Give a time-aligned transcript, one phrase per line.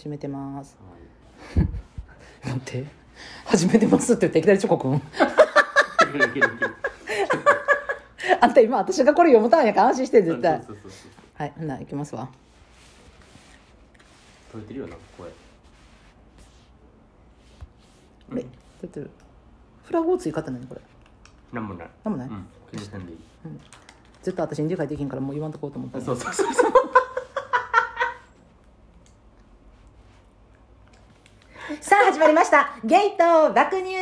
[0.00, 0.78] 始めてます。
[1.54, 1.66] はい。
[2.48, 2.86] 待って？
[3.44, 5.02] 始めてますっていきなりチョコくん。
[8.40, 10.62] あんた今私がこれ読むターンやから安心して絶対。
[11.34, 12.30] はいほないきますわ。
[14.50, 15.28] 取れてるよな声
[18.32, 18.46] あれ
[18.80, 19.10] 出てる
[19.84, 20.80] フラグを追加って何これ。
[21.52, 21.90] なんもない。
[22.04, 22.28] なんもない？
[22.28, 22.46] うん。
[22.70, 23.18] 気にせんでいい。
[24.22, 26.72] 絶対私に理解できんからもう言わんとこうと思ったそうそうそうそう
[31.80, 32.76] さあ始まりました。
[32.84, 33.00] ゲー
[33.48, 33.94] ト爆乳。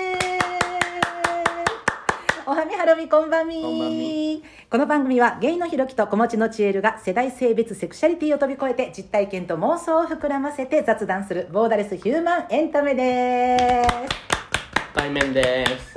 [2.49, 4.43] おはみはろみこんばんみ。
[4.69, 13.95] この番組はゲイのひろきと子持ちのちえるが世代性別セクシャリティを飛び越えて実体験と妄想を膨らませて雑談するボーダレスヒューマンエンタメです。
[14.95, 15.95] 対面です。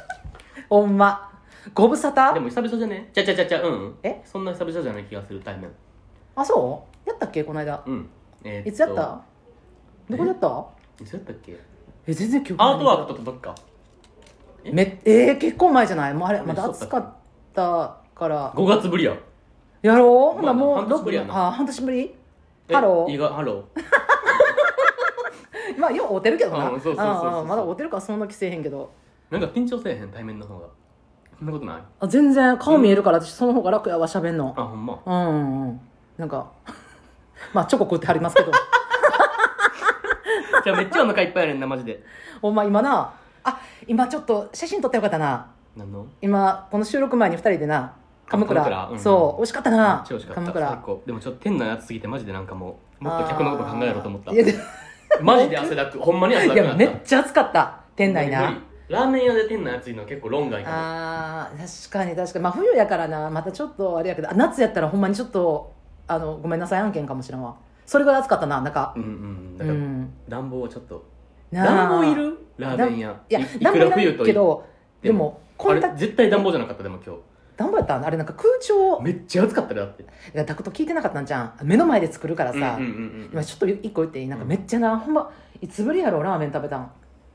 [0.70, 1.38] ほんま。
[1.74, 2.32] ご無沙汰？
[2.32, 3.10] でも久々じゃね？
[3.12, 3.98] ちゃちゃちゃちゃうん。
[4.02, 4.22] え？
[4.24, 5.70] そんな久々じゃない気がする対面。
[6.34, 7.08] あそう？
[7.10, 7.82] やったっけこの間。
[7.86, 8.08] うん。
[8.42, 8.70] えーと。
[8.70, 9.20] いつやった？
[10.08, 10.77] どこでやった？
[11.00, 11.58] いつやったっけ？
[12.06, 12.74] え全然記憶ない。
[12.74, 13.54] アートワークと届くか？
[14.64, 14.72] え？
[14.72, 16.14] めえー、結構前じゃない？
[16.14, 17.14] もうあれまだ暑かっ
[17.54, 18.52] たから。
[18.52, 19.14] 5月ぶりや。
[19.82, 20.40] やろう？
[20.40, 21.28] ほなまあもう半年ぶりやな。
[21.28, 22.14] 六あ半年ぶり？
[22.68, 23.12] えハロー？
[23.12, 23.64] 意外ハロ
[25.78, 26.70] まあよう会うてるけどな。
[26.70, 28.90] うんそうそうそうそうんんまだ会うてるからそんな気せえへんけど。
[29.30, 30.66] ーなんか緊張せえへん対面の方が
[31.38, 31.82] そんなことない？
[32.00, 32.58] あ全然。
[32.58, 34.54] 顔見えるから私その方が楽やわしゃべんの。
[34.56, 34.98] あほんま？
[35.06, 35.80] うんうんうん。
[36.16, 36.50] なんか
[37.54, 38.50] まあチョコ食ってはりますけど
[40.64, 42.02] じゃあめっちゃお腹いっぱいやねんなマジで。
[42.42, 43.12] ほんま今な
[43.44, 45.46] あ今ちょっと写真撮ってよかったな。
[45.76, 46.06] 何の？
[46.20, 47.94] 今この収録前に2人でな
[48.28, 48.88] 鎌倉。
[48.92, 50.52] うんそう美味しかったなちゃ美味しかった。
[50.52, 50.98] 鎌倉。
[51.06, 54.30] でもちょっと店内暑すぎてマジでなんかもうもっと客のこと考えろと思った。
[54.30, 54.54] あーいやで
[55.22, 55.98] マジで汗だく。
[55.98, 58.54] ほんまに汗だいやくなっためっちゃ暑かった店内な。
[58.88, 62.42] ラーメン屋で店内暑いのは結構論外かもあー確かに確かに。
[62.42, 63.30] まあ冬やからな。
[63.30, 65.72] またちょっとあれやけどあ夏やったらほんまにちょっと
[66.06, 67.54] あのごめんなさい案件かもしれんわ
[67.88, 69.56] それぐらい暑かったななんかうんうん。
[69.56, 70.10] だからうん。
[70.28, 71.04] 暖房はちょっと。
[71.50, 72.38] 暖房いる？
[72.58, 73.20] ラーメン屋。
[73.30, 74.66] いやい暖房いらんくら冬とけど
[75.00, 77.16] でもこあんだれ絶対暖房じゃなかったでも今
[77.56, 77.98] 暖房やった？
[77.98, 78.98] んあれなんか空調。
[78.98, 80.02] 日めっちゃ暑かったでだって。
[80.02, 81.54] いやダクト聞いてなかったんじゃん。
[81.62, 84.28] 目の前で作るからさ、うんうんうん今ちょっと一個言っていい？
[84.28, 85.30] なんかめっちゃな、ほんま
[85.62, 86.90] いつぶりやろラーメン食べたん。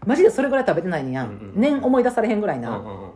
[0.06, 1.14] マジでそれぐらい食べてないねん。
[1.14, 3.12] やん、うんうん年思い出されへんぐらいな、うんうんうん。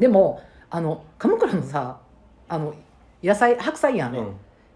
[0.00, 2.00] でもあの鎌倉のさ
[2.48, 2.74] あの
[3.22, 4.16] 野菜白菜やん。
[4.16, 4.34] うん。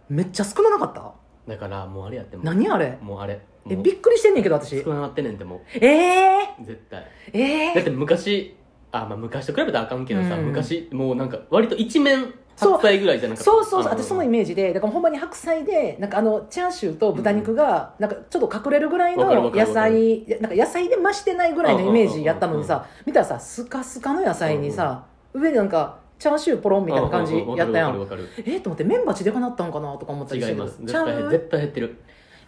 [0.08, 1.12] めっちゃ少ななかった？
[1.46, 2.42] だからもうあれやっても。
[2.42, 2.98] う何あれ？
[3.00, 3.40] もうあれ。
[3.68, 4.82] えもうびっくりしてんねんけど私。
[4.82, 7.06] 少ななってんねんってもええう絶対。
[7.32, 8.56] ー、えだって昔
[8.92, 10.46] あまあ昔と比べたらあかんけどさ、うん。
[10.46, 12.72] 昔もうなんか割と一面そう。
[12.72, 13.50] 白菜ぐらいじゃなかった。
[13.50, 13.92] そうそうそう。
[13.92, 25.04] あ私そのイメージでだからほんまに白菜でなんかあのチャーシューと豚肉がなんかちょっと隠れるぐらいのわかるわかる野菜なんか野菜で増してないぐらいのイメージやったのにさ見たらさスカスカの野菜にさ
[25.34, 27.96] 上でなんかチャーシューポロンみたいな感じやったやん。
[27.96, 31.96] えー、と思ってメンバチでかなったんかなとか思ったりしてる違います絶対絶対減ってる。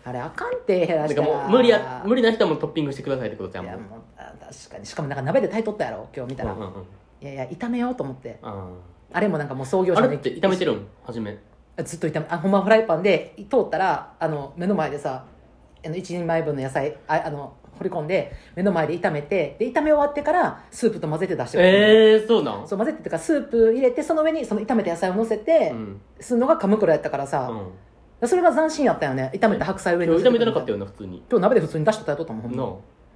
[0.05, 3.65] あれあかんって減らだしたから無理や無理な人はもうトッピングしてくださいってことじゃん。
[3.65, 4.87] いやもうあ確かに。
[4.87, 6.73] しかもなんか鍋で炊いとったやろ今日見たら、うんうんうん。
[7.21, 8.39] いやいや炒めようと思って。
[8.43, 8.71] あ
[9.13, 9.21] あ。
[9.21, 10.87] れもなんかもう創業ーあれ者のって炒めてるん？
[11.05, 11.39] 初め。
[11.85, 15.25] ずっと炒めあほんまフライパンで通ったらあの目の前でさ
[15.85, 21.63] あの1人前分の野菜ああの掘り込んで目の前で炒めてで炒め終わってからスープと混ぜて出してく。
[21.63, 22.69] れるええー、そうなん？
[22.69, 26.01] そう混ぜてっていうかスープ入れてその上にその炒めた野菜を乗せて、うん。
[26.21, 27.49] するのが鎌倉やったからさ、
[28.21, 28.29] うん。
[28.29, 29.31] それが斬新やったよね。
[29.35, 31.23] 炒めた白菜上に炒めてなかったよよな普通に。
[31.31, 32.65] 今日鍋で普通に出してたやとったもんほんま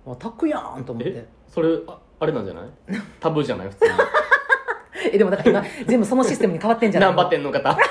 [0.06, 0.16] なあ。
[0.16, 1.10] 炊くやんと思って。
[1.10, 1.26] え？
[1.48, 2.64] それああれなんじゃない？
[3.20, 3.68] タブーじゃない？
[3.68, 3.90] 普通に。
[5.12, 7.10] えでもだから今全部そのシステムに変わってんじゃない？
[7.10, 7.76] 何バってんの方？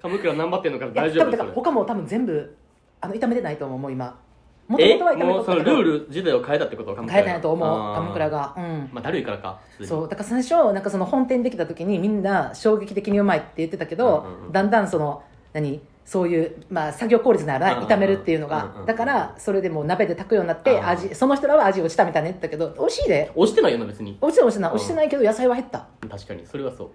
[0.00, 0.92] 鎌倉何バってんの方？
[0.92, 1.24] 大丈夫？
[1.24, 2.56] それ多分だから他も多分全部
[3.00, 4.18] あの炒めてないと思う今
[4.66, 8.54] もとえもとはもうそのルール自体を変えたってこと変えたんやと思う鎌倉が。
[8.56, 8.88] うん。
[8.92, 14.52] まあだるいからかそうだから最初なんかその本店できた時にみんな衝撃的にうまいって言ってたけど、うんうんうん。
[14.52, 15.80] だんだんその何？
[16.04, 23.32] そういう、まあ、作業効率なら炒めるっていうのが、うんうんうんだからそれでもう鍋で炊くようになってうん味その人らは味落ちたみたいな言ってたけど美味しいで。
[23.34, 24.18] 押してないよな別に。
[24.20, 24.68] 落ちてない落ちてな。
[24.68, 24.76] いうん。
[24.76, 25.86] 落ちてないけど野菜は減った。
[26.08, 26.90] 確かにそれはそう。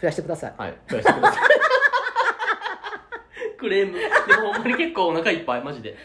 [0.00, 0.54] 増やしてください。
[0.56, 1.42] はい増やしてください。
[3.58, 3.98] クレーム。
[3.98, 5.96] でもほんまに結構お腹いっぱいマジで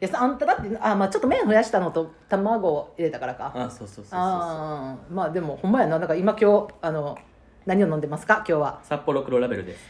[0.00, 3.52] いやあんただってあ、まあ、ちょっと麺増やしたのと卵を入れたからか。
[3.54, 5.98] あそうそうそうそうああまあでもほんまやな。
[5.98, 7.18] だから今今日あの
[7.66, 8.36] 何を飲んでますか？
[8.48, 8.80] 今日は。
[8.84, 9.84] 札幌黒ラベルです。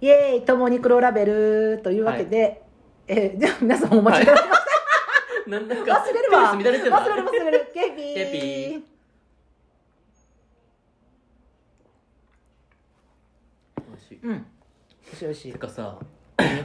[0.00, 2.62] イエーイともに黒ラベルというわけで、
[3.06, 4.60] えーじゃあ皆さんお待ちいただきまし
[5.50, 6.56] なんだか忘れるわ。
[6.56, 6.98] ペース乱れてるな。
[6.98, 7.70] 忘れる忘れる。
[7.72, 8.14] ケピー。
[8.14, 8.82] ケピー。
[13.88, 14.20] 美味しい。
[14.22, 14.46] うん。
[15.34, 15.52] しい。
[15.52, 15.98] てかさ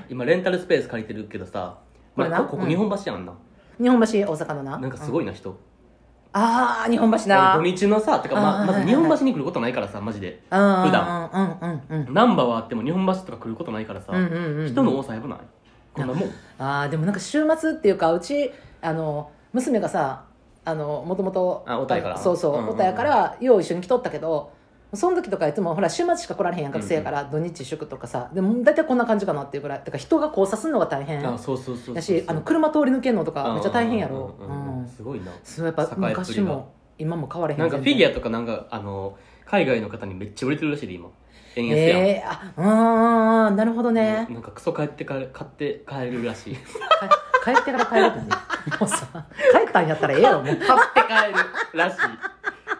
[0.09, 1.77] 今レンタルスペース借りてるけどさ
[2.19, 2.39] これな？
[2.41, 3.33] うんここ日本橋やんな、
[3.81, 4.77] 日本橋大阪のな？
[4.77, 5.57] なんかすい、ごいな人、
[6.33, 7.55] ああ日本橋な。
[7.55, 10.43] 土日のさてかまあーまず日本橋に来ることないからさマジで。
[10.51, 11.29] うんうん普段。
[11.33, 14.67] うんうんはあっても日本橋とか来ることないからさ、うんうんうんうん。
[14.67, 15.39] 人の多さやばない？
[15.93, 16.29] こんなもん。
[16.59, 18.51] あーでもなんか週末っていうかうち
[18.81, 20.25] あの娘がさ
[20.65, 22.17] あのもともとあ小田やから。
[22.17, 22.73] そうそううんうんうん。
[22.73, 24.51] 小田やからよう一緒に来とったけど
[24.93, 29.79] その時とかいつもほら週末しか来られへんやん学生やから、土日祝とかさでも大体こんな感じかなっていうぐらい。
[29.79, 31.21] だから人が交差するのが大変。
[31.21, 34.35] だしあの車通り抜けるのとかめっちゃ大変やろ。
[34.95, 35.31] すごいな。
[35.43, 41.09] そうやっぱ昔も今も変われへんなんかフィギュアアとかなんかあの海外の方にめっちゃ売れてるらしいで今。
[41.55, 46.55] 円安やん、ええあうーんなるほどね、なんかクソ帰ってか買って帰るらしい。
[46.55, 46.63] か
[47.43, 48.25] 帰ってから帰るってね
[48.79, 49.07] もうさ
[49.51, 50.45] 帰ったんやったらええよもう。
[50.45, 50.67] 買って帰
[51.33, 51.97] るらしい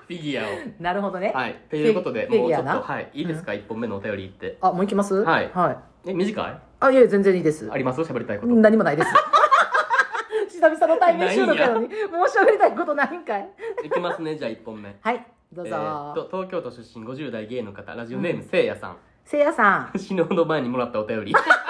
[0.09, 0.51] フィギュアを。
[0.79, 1.55] なるほどね、はい。
[1.69, 3.11] ということでもうちょっとはい。
[3.13, 4.57] いいですか、一本目のお便りいって。
[4.59, 5.13] あもう行きます？
[5.21, 5.51] はい。
[5.53, 5.71] は
[6.05, 6.57] い、え短い？
[6.79, 7.71] あいやいや全然いいです。
[7.71, 8.01] あります？
[8.01, 8.53] 喋りたいこと。
[8.55, 9.09] 何もないです。
[10.49, 11.87] 久々の対面収録やのに。
[11.87, 11.95] もう
[12.25, 13.49] 喋りたいことないんかい。
[13.83, 14.95] いきますねじゃあ一本目。
[14.99, 15.25] はい。
[15.53, 18.97] どうぞ、えーっと東京都出身50代芸の方ラジオネーム、せいやさん。
[19.25, 21.31] せいやさ 死ぬほど前にもらったお便り。
[21.31, 21.35] ん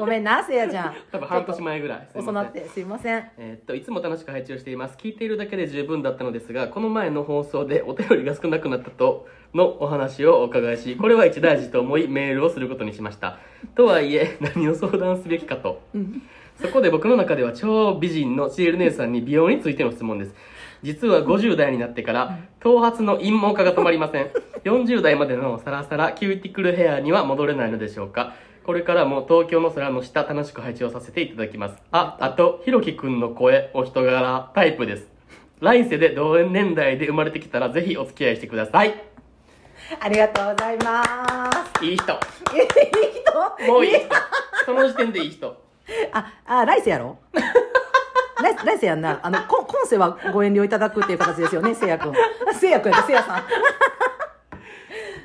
[0.00, 0.94] ごめんなせいやちゃん。
[1.12, 2.08] 多分半年前ぐらい。
[2.14, 3.22] 遅なってすいません。
[3.38, 4.96] えーっといつも楽しく拝聴をしています。
[4.96, 13.38] 聞いているだけで十分だったのですがこの前の放送でお便りが少なくなったとのお話をお伺いしこれは一大事と思いメールをすることにしました。
[13.74, 15.82] とはいえ何を相談すべきかと。
[15.94, 16.22] うん。
[16.56, 20.34] そこで僕の中では超美人のシエル姉さんに美容についての質問です。
[20.82, 24.30] 実は50代になってから頭髪の陰毛化が止まりません。
[24.64, 31.76] 40代までのサラサラキューティクルヘアには戻れないのでしょうかこれからも東京の空の下楽しく配置をさせていただきます。
[31.92, 35.08] ああとひろきくんの声お人柄タイプです。
[35.60, 39.02] 来世で同年代で生まれてきたらぜひお付き合いしてください。
[39.98, 41.02] ありがとうございま
[41.78, 41.84] す。
[41.84, 42.12] いい人。
[42.12, 42.18] いい
[43.58, 43.66] 人？
[43.72, 44.06] もういい人。
[44.64, 45.56] その時点でいい人。
[46.12, 47.18] ああ来世やろ？
[48.42, 49.18] 来来世やんな。
[49.22, 52.12] あのこ今世はご遠慮いただくっていう形ですよねせいやくん。
[52.54, 53.42] せいやくんやせいやさん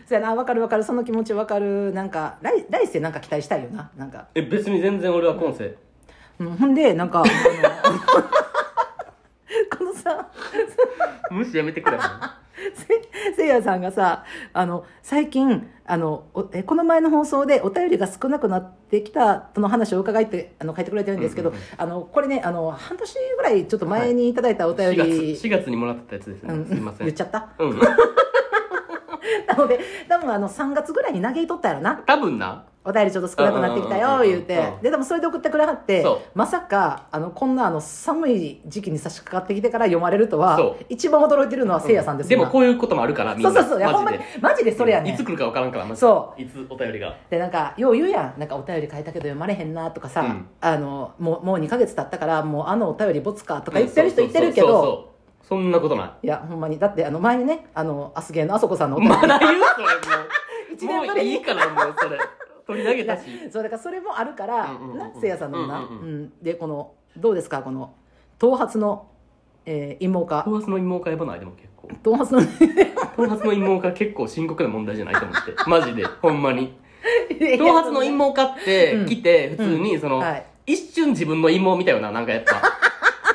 [0.08, 0.84] そうやな分かる分かる。
[0.84, 1.92] その気持ち分かる。
[1.94, 3.90] なんか来来世なんか期待したいよな。
[3.98, 4.28] なんか。
[4.36, 5.76] え別に全然俺は今世。
[6.40, 7.24] うんほんでなんか
[9.78, 10.28] このさ
[11.32, 11.98] 無視やめてくれ。
[12.74, 14.24] せせいやさんがさ
[14.54, 21.66] あの最近あのおえこの前の放送でお便りが少なくなってきたとの話を伺いってあの書いてくれてるんですけど、うんうんうん。
[21.78, 26.66] あのこれねあの半年ぐらいちょっと前にいただいたお便4月り、4月にもらったやつですね、うん。
[26.66, 27.08] すいません。
[27.08, 27.50] 言っちゃった？
[27.60, 27.80] うん
[29.48, 32.02] なので多分あの3月ぐらいに投げとったやろな。
[32.06, 32.64] 多分な。
[32.88, 34.74] お便りちょっと少なくなってきたうんうんうんうんよ言うて。
[34.84, 36.06] ででもそれで送ってくれはって
[36.36, 42.52] まさかあのこんなあの寒い時期に差し掛かってきてから読まれるとは一番驚いてるのはせいやさんですでも今。
[42.52, 43.52] こういうこともあるからみんな。
[43.52, 43.80] そうそうそう。
[43.80, 45.14] いやほんまにマジでそれやねん。
[45.16, 46.08] いつ来るか分からんからマジで。
[46.08, 47.16] そいつお便りが？
[47.28, 48.40] でなんかよう言うやん。
[48.40, 50.48] なんかお便り書いたけど読まれへんなとかさ、うん。
[50.62, 55.15] あのもうもう2ヶ月経ったからもうあのお便りボツかとか言ってる人言ってるけど
[55.48, 56.28] そんなことない。
[56.28, 56.80] やほんまに。
[56.80, 59.16] だってあの前にねあのアスゲーのあそこさんのお便り。
[59.16, 60.96] まだ言うそれ一もう。
[60.98, 61.32] もう年ぶりに。
[61.34, 62.18] いいからもうそれ。
[62.66, 63.24] 取り上げたし。
[63.52, 66.34] そうだからそれもあるから、うんうんうんなせいやさんのもな、うんうんうんうん。
[66.42, 67.94] でこのどうですかこの
[68.40, 69.08] 頭髪の、
[69.66, 71.40] えー、陰毛化頭髪の陰毛化やばない？
[71.40, 71.90] でも結構。
[72.04, 72.40] 頭髪の
[73.16, 75.54] 頭髪の陰毛化結構深刻な問題じゃないと思って。
[75.68, 76.76] マジでほんまに。
[77.60, 79.06] 頭髪の陰毛化ってうん。
[79.06, 80.46] 来て普通にその、はい。
[80.68, 82.56] 一瞬自分の陰毛見たよななんかやっぱ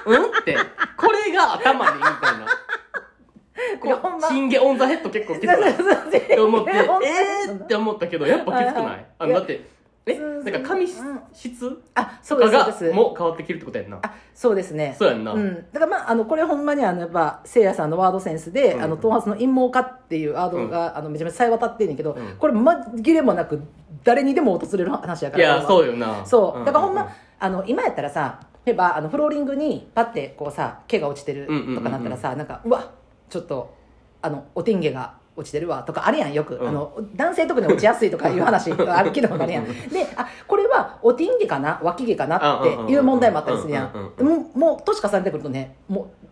[0.06, 0.24] うん？
[0.24, 0.56] って。
[0.96, 2.46] これが頭にみたいな。
[3.80, 5.72] こほんまうチンゲオンザヘッド結構きつくない？
[5.72, 5.76] っ
[6.26, 7.64] て思って、えー？
[7.64, 8.82] って思ったけど、やっぱきつくはい？
[8.82, 9.66] はいないあの、だって、
[10.06, 11.20] え、そうなんか髪うん。
[11.32, 12.96] 質あそとかが、うですそうです。
[12.96, 13.98] もう変わってきるってことやんな。
[14.02, 14.96] あそうですね。
[14.98, 15.32] そうやんな。
[15.32, 18.82] うん、だからまああのこれほんまにあのやっぱせいやさんのワードセンスで、うん。
[18.82, 22.36] あの頭髪の陰毛化っていうワードが、あのめちゃめちゃさえ渡ってんねんけど、うん。
[22.38, 23.62] これ紛れもなく
[24.02, 25.68] 誰にでも訪れる話やからいや、これは。
[25.68, 26.24] そうよな。
[26.26, 26.64] そう。
[26.64, 31.76] だからほんま、うあの今やったらさ例えばあのフローリングにパッてこうさ毛が落ちてるうんうんうんうん。
[31.76, 32.92] とかなったらさ、なんかうわ
[33.28, 33.74] ちょっと
[34.22, 36.68] あのおてんげが落ちてるわとかあるやんよく、うん。
[36.68, 39.64] あの男性特に落ちやすいとかいう話がある けどあるやん。
[39.64, 46.26] であこれはおてんげかな脇毛かなっていう問題もあったりするやうんうんうんんもうもう年重ねてくるとねもう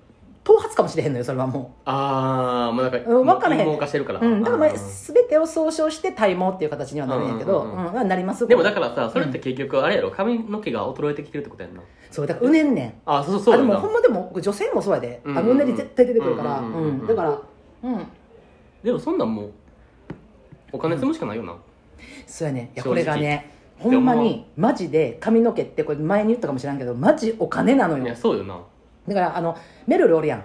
[0.48, 3.60] 頭髪かもしれへんのよそれはもあー、もうなんか、うん分からへん。
[3.66, 4.20] 陰毛化してるから。
[4.20, 11.82] う、うん、だからまあ全てを総称して体毛っていう形にはなるんやけど、ううんなりますでもだからさ、それって結局あれやろ、髪の毛が衰えてきてるってことやんな。
[12.10, 12.94] そうだからうねんねん。
[13.04, 17.38] あ、そうそうそうあでもほんまでも女性もそうやで、うねり絶対出てくるから、うんだから
[17.82, 18.06] うん。
[18.82, 19.52] でもそんなんもう、
[20.72, 21.54] お金積むしかないよな。
[22.26, 22.70] そうやね。
[22.74, 28.58] いやこれがねほんまにマジで髪の毛ってこれ前に言ったかもしれんけどマジお金なのいや、よそうよな。
[29.08, 30.44] だからあのメルルおるやん。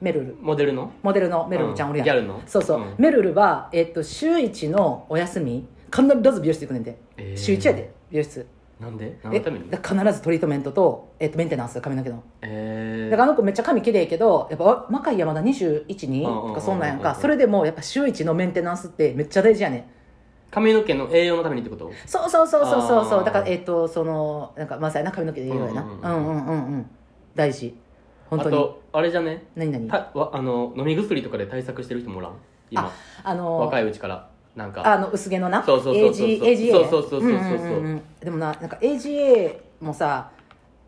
[0.00, 0.36] メルル。
[0.40, 0.92] モデルの？
[1.02, 2.40] モデルのメルルちゃんおるやん、ギャルの？
[2.46, 2.94] そうそう、ん。
[2.98, 7.36] メルルは、えっと週一のお休み必ず美容室行くねんで、えー。
[7.36, 8.46] 週一やで美容室。
[8.80, 9.18] なんで？
[9.24, 9.64] 何えのために？
[9.70, 13.10] 必ずトリートメントと,、えっとメンテナンス髪の毛のえー。
[13.10, 17.16] だからあの子めっちゃ髪綺麗やけどやっぱわ若いやまだ212うんうんうんうんとかそんなんやんか。
[17.16, 19.84] それでもやっぱ週一のメンテナンスってめっちゃ大事やねん。
[20.52, 21.90] 髪の毛の栄養のためにってこと？
[22.06, 23.24] そうそうそうそうそうそう。
[23.24, 26.08] だからえっ、とそのなんかまさやな髪の毛でいいようやな、ううんん、うん。
[26.08, 26.90] うんうんうんうん
[27.38, 27.72] 大事。
[28.28, 28.56] 本当に。
[28.56, 29.44] あとあれじゃね？
[29.54, 29.88] 何何？
[29.88, 32.32] たわあの飲み薬とかで対策してる人もおらん？
[32.68, 32.92] 今。
[33.22, 34.28] あの若いうちから。
[34.56, 34.84] なんか。
[34.92, 35.62] あの薄毛のな？
[35.62, 37.30] そうそうそうそう AG AGA そうそうそうそうそうう。
[37.30, 38.02] んうんうんうん。
[38.20, 40.32] でもななんか AGA もさ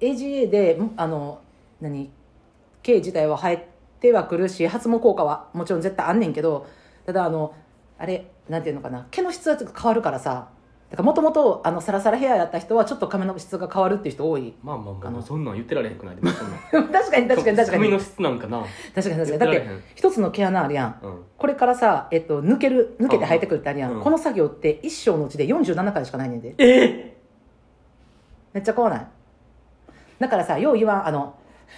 [0.00, 1.40] AGA でんあの
[1.80, 2.10] 何？
[2.82, 3.68] 毛自体は生え
[4.00, 6.66] てはくるし発毛効果はもちろん絶対あんねんけど
[7.06, 7.54] ただあの
[7.96, 9.06] あれなんていうのかな？
[9.12, 10.48] 毛の質はちょっと変わるからさ
[10.90, 14.54] だからもともとあのサラサラヘアやった人はちょっと髪の質が変わるっていう人多い。
[14.62, 16.88] まあまあまあかなそんなん言ってられへんくないでもそんなん。
[16.90, 17.82] 確かに確かに確かに。
[17.84, 18.64] 髪の質なんかな。
[18.94, 19.38] 確かに確かに。
[19.38, 20.98] だって一つの毛穴あるやん。
[21.00, 21.22] うん。
[21.38, 24.00] これからさ、えっと、抜ける抜けて生えてくるってあるやん、うん。
[24.02, 26.54] この作業って一生のうちで47回しかないねんで。
[26.58, 27.16] え
[28.52, 29.06] めっちゃ怖ない？
[30.18, 31.34] だからさよう言わんあの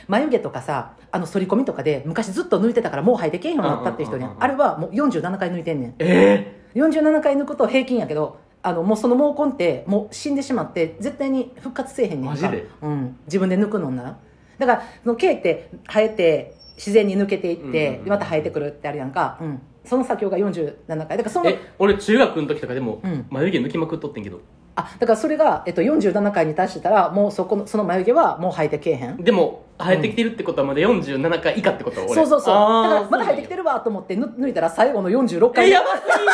[0.08, 5.94] 眉毛とかさあの反り込みとかで昔ずっと抜いてたからもう生えてけんようになったって人にうんあれはもう47回抜いてんねん。
[5.98, 12.68] え47回抜くと平均やけどあのもうその毛根ってもう死んでしまって絶対に復活せえへんねんかマジで？
[12.80, 14.02] うん、自分で抜くのな。
[14.02, 14.18] ら
[14.58, 20.96] だからその毛って生えて自然に抜けていって、うんまた生えてくるってあるやんか、うん、その作業が47回。
[20.96, 23.26] だからそのえ俺中学の時とかでもうん。
[23.30, 24.40] 眉毛抜きまくっとってんけど。
[24.74, 29.16] あだからそれが、えっと、47回に達してたらもうそこのその眉毛はもう生えてけえへん。
[29.18, 32.00] でも生えてきてるってことはまだ47回以下ってこと？
[32.00, 32.14] 俺。
[32.14, 32.54] そうそうそう。
[32.84, 35.66] だからまだ生えてきてるわと思ってぬ抜いたら最後の46回。
[35.66, 36.24] えやばすぎ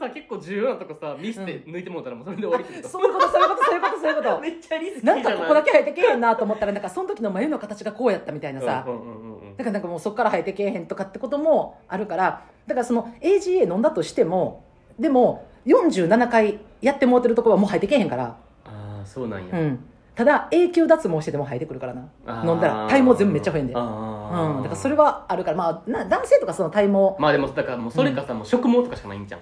[0.00, 2.88] さ結構重要なとこさ見せて抜いてもうたらもうそれで終わりってこと。
[2.88, 4.40] そういうことそういうことそういうことそういうこと。
[4.40, 5.38] めっちゃリスキーなんじゃない？
[5.38, 12.42] かここだけ生えてけえへんなと思ったらなんかその時の眉の形がこうやったみたいなさ、うんうんうんうんだからなんかもうそこから生えてけえへんとかってこともあるから。
[12.66, 14.64] だからその AGA 飲んだとしても
[14.98, 22.08] でも47回やってもうてるとこはもう生えてけえへんから、ああそうなんや、うん、ただ永久脱毛してでも生えてくるからな。
[22.26, 22.50] あー。
[22.50, 25.56] 飲んだら体毛全部めっちゃ増えんで、うん、だからそれはあるから。
[25.56, 27.16] まあな男性とかその体毛。
[27.18, 29.40] まあでもだからもうそれかさ、もう植毛とかしかないんじゃん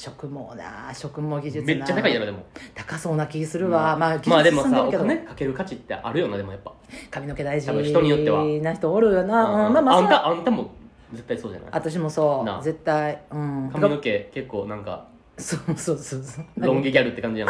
[0.00, 2.42] 植毛な植毛技術なめっちゃ高いやろでも。
[2.74, 6.72] 高そうな気するわ、まあ技まあでもさお金かける価値ってあるよなでもやっぱ
[7.10, 10.70] 髪の毛大事人によってはな人おるよな、うんうんまあまああんたあんたも
[11.12, 11.70] 絶対そうじゃない？
[11.72, 12.64] 私もそう。
[12.64, 13.20] 絶対。
[13.30, 13.70] うん。
[13.72, 16.44] 髪の毛結構なんかそうそうそうそう。
[16.56, 17.48] ロン毛ギャルって感じやん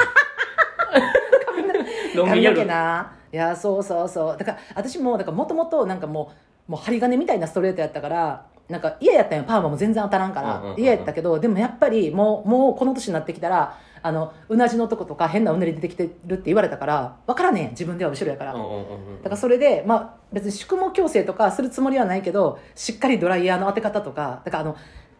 [2.16, 2.66] ロン毛ギャル。
[2.66, 3.12] な。
[3.32, 4.36] いやそうそうそう。
[4.38, 6.32] だから私もだからもともとなんかも
[6.68, 9.44] うもう針金みたいなストレートやったからなんか嫌やったんよ。
[9.44, 10.74] パーマも全然当たらんから。
[10.78, 24.76] 嫌やったけどでもやっぱりもうもうこの年になってきたらあのうなじのとことか変なうねり出てきてるって言われたから分からねえ自分では後ろやから、だからそれで、まあ、別に宿毛矯正とかするつもりはないけどしっかりドライヤーの当て方とかだからあの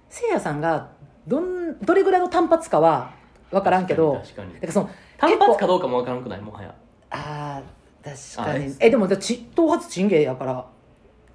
[0.09, 0.93] せいやさんが
[1.27, 3.13] どんどれぐらいの単発かは
[3.51, 6.41] 分からんけど確かにだからその単発かどうかもわからんくない？
[6.41, 6.75] もはや。
[7.11, 10.65] あー確かあにえでも頭髪チンゲやから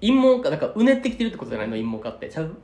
[0.01, 1.75] 陰毛かなんかうねってきてるってことじゃないの？
[1.75, 2.29] 陰毛かって。
[2.29, 2.55] ちゃう？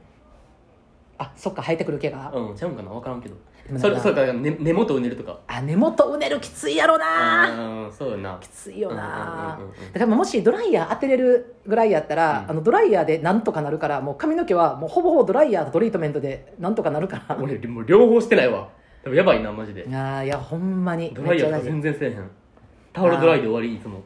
[1.17, 2.91] あそっか生えてくる毛が、うんちゃうんかな？
[2.91, 3.35] わからんけど。
[3.67, 5.39] でもそれなんかそれから根根元うねるとか。
[5.47, 7.85] あ根元うねるきついやろな。
[7.85, 8.37] うんそうやな。
[8.41, 9.57] きついよな。
[9.59, 12.51] うんうんうんうんだからもしドライヤー当てれるぐらいやったら、うん。
[12.51, 17.37] あのドライヤーでなんとかなるからもう髪の毛はもうほぼほぼドライヤーとトリートメントでなんとかなるから。
[17.39, 18.67] 俺もう両方してないわ。
[19.07, 19.85] やばいなマジで。
[19.87, 21.13] あーいやほんまに。
[21.13, 22.31] ドライヤーとかめっちゃ大事全然せえへん。
[22.93, 24.03] タオルドライで終わりいつも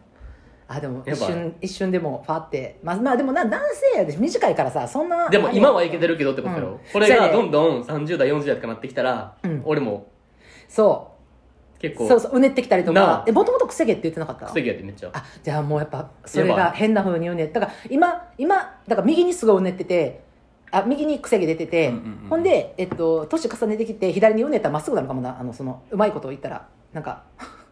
[0.68, 3.62] あでも一瞬一瞬でもファってまあまあでもな男
[3.94, 6.80] 性やで短いからさそんなでも今はいけるてるけどってことやろ、うん。
[6.92, 9.62] これがどんどん30代40代とかなってきたら、うん。
[9.66, 10.08] 俺も
[10.68, 11.80] そう。
[11.80, 13.24] 結構そうそううねってきたりとなかあ。
[13.28, 14.48] えもともとくせ毛って言ってなかった？
[14.48, 15.10] 防ぎやってめっちゃ。
[15.14, 18.56] あじゃあもうやっぱそれが変な風に言うねだから今今
[18.88, 20.24] だから右にすごいうねってて
[20.72, 22.30] あ右にくせ毛出てて、うんうんうん。
[22.30, 25.40] ほんで、えっと、年重ねてきて左にうねったらまっすぐなのかもな。
[25.40, 26.68] あのそのうまいこと言ったら。
[26.94, 27.24] なんか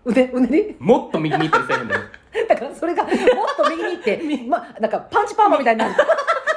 [0.06, 0.48] うねうね。
[0.48, 2.04] りもっと右に行ったりせえへんでも
[2.50, 3.14] だからそれがもっ
[3.56, 5.96] と右に行って、 ま、なんかパンチパーマみたいになる。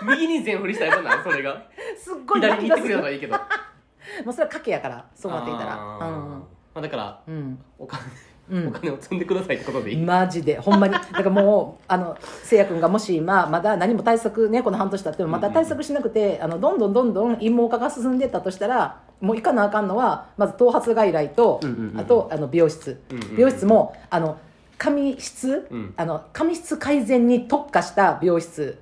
[0.02, 1.62] 右に全振りしたらよくないそれが。
[1.98, 3.36] すっごい左に行ってくれるればいいけど。
[3.36, 5.72] もうそれは賭けやからそうなっていたら。
[5.72, 6.02] あー。
[6.02, 6.44] ま
[6.76, 7.58] あ、だからうん。
[7.78, 8.02] お金、
[8.50, 8.68] うん。
[8.68, 10.58] お金を積んでくださいってことでいい、マジで。
[10.58, 10.94] ほんまに。
[10.94, 23.36] だからもうあのせいや君がもし、まあ、まだ何も対策ねこの半年経ってもまた対策しなくて、あのどんどんどんどん陰毛化が進んでったとしたらもういかなあかんのはまず頭髪外来と、うんうんうんあとあの美容室、うんうんうん。
[23.36, 24.38] 美容室もあの
[24.78, 25.94] 髪質、うん。
[25.96, 28.78] あの髪質改善に特化した美容室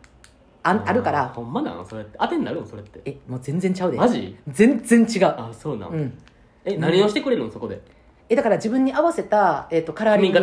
[0.65, 1.29] ああるから。
[1.29, 1.87] ほんまなん？
[1.87, 2.17] それって。
[2.19, 3.01] 当てになるのそれって。
[3.05, 3.99] えもう全然ちゃうで。
[3.99, 4.37] マジ？
[4.49, 6.19] 全然違う、あそうなん、うん、
[6.65, 7.51] え何をしてくれるの？
[7.51, 7.81] そこで。
[8.29, 10.41] えだから自分に合わせた、えー、とカラーリング。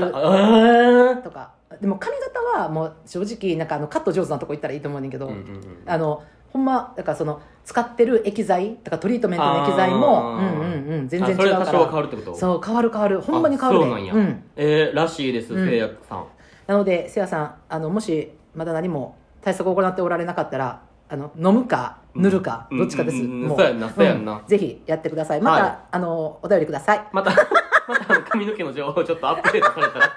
[1.23, 1.53] とか。
[1.81, 5.83] でも髪型はもう正直なんかあのカット上手なとこ行ったらいいと思うねんけど、うんうんうん。
[5.87, 12.35] あのほんまだからその使ってる液剤とかトリートメントの液剤もうんうんうん全然違うあそれから多少は変わるってこと？
[12.35, 13.21] そう変わる変わる。
[13.21, 13.85] ほんまに変わるね。
[13.85, 15.67] あそうなんや、うん、えー、らしいですうん。
[15.67, 16.25] せいやさん。
[16.67, 22.77] なのでせやさんあのもしまだ何も対策を行っておられなかったらあの飲むか塗るか、うん。
[22.79, 23.41] どっちかです、もうん。
[23.43, 23.53] う。
[23.53, 24.41] んそうやんなそうやんな。
[24.47, 25.41] ぜひやってください。
[25.41, 25.77] また、はい。
[25.91, 27.07] あのお便りください。
[27.13, 27.31] また、
[27.87, 30.09] また髪の毛の情報ちょっとアップデートされたら。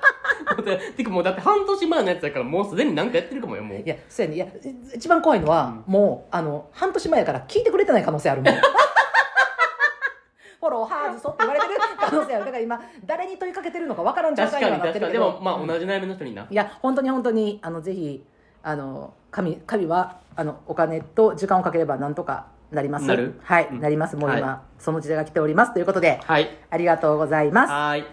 [0.62, 3.78] てかもうだって半年前のやつやからもうすでに何かやってるかもよ、もう。
[3.80, 3.86] い。
[3.86, 4.36] やそうやね。
[4.36, 4.46] いや
[4.94, 8.54] 一番怖いのは、もうあの半年前やから聞いてくれてない可能性あるもん。
[10.60, 12.44] フォローハーズソって言われてる可能性ある。
[12.46, 15.12] だから今誰に問いかけてるのかわからん状態にはなっに確かに。
[15.12, 15.32] てるけど。
[15.32, 16.46] でもまあうん同じ悩みの人にな。
[16.48, 18.24] いや本当に本当にあのぜひ
[18.62, 23.06] あの神神はあのお金と時間をかければなんとかなります。
[23.06, 23.38] なる。
[23.42, 23.80] はい、うん。
[23.80, 24.16] なります。
[24.16, 26.48] もう今、はその時代が来ておりますということではい。
[26.70, 27.70] ありがとうございます。
[27.70, 28.04] はーい。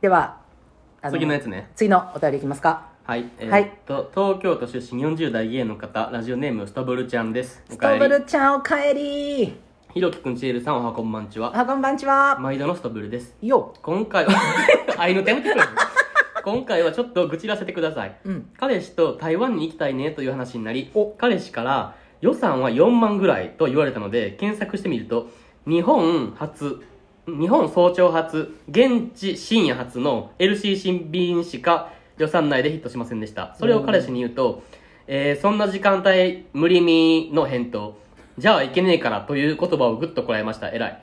[0.00, 0.39] では
[1.02, 1.70] あ次のやつね。
[1.76, 2.88] 次のお便りいきますか？
[3.04, 3.24] はい。
[3.38, 7.62] えーはいっと、東京都出身40代芸の方、ラジオネームストブルちゃんです。
[7.70, 8.06] おストブ。
[8.08, 9.56] ルちゃんおかえり
[9.94, 11.58] ひろきくん、ちえるさん、おはこんばんちは。
[11.58, 13.34] あこんばんちは毎度のストブルです。
[13.40, 14.32] よ今回は、
[14.98, 15.68] 愛の手もてくれる
[16.44, 18.16] 今回はちょっと愚痴らせてください。
[18.24, 25.28] うん彼氏と台湾に行きたいねという話になりお彼氏から予算は4万ぐらいと言われたので検索してみると
[25.66, 26.82] 日本初
[27.38, 34.62] 日本早朝発現地深夜発の LCC 便しか予算内でヒットしませんでしたそれを彼氏に言うと、
[35.06, 37.96] えーそんな時間帯無理みの返答
[38.38, 41.02] じゃあいけねえからという言葉をぐっとこらえました偉い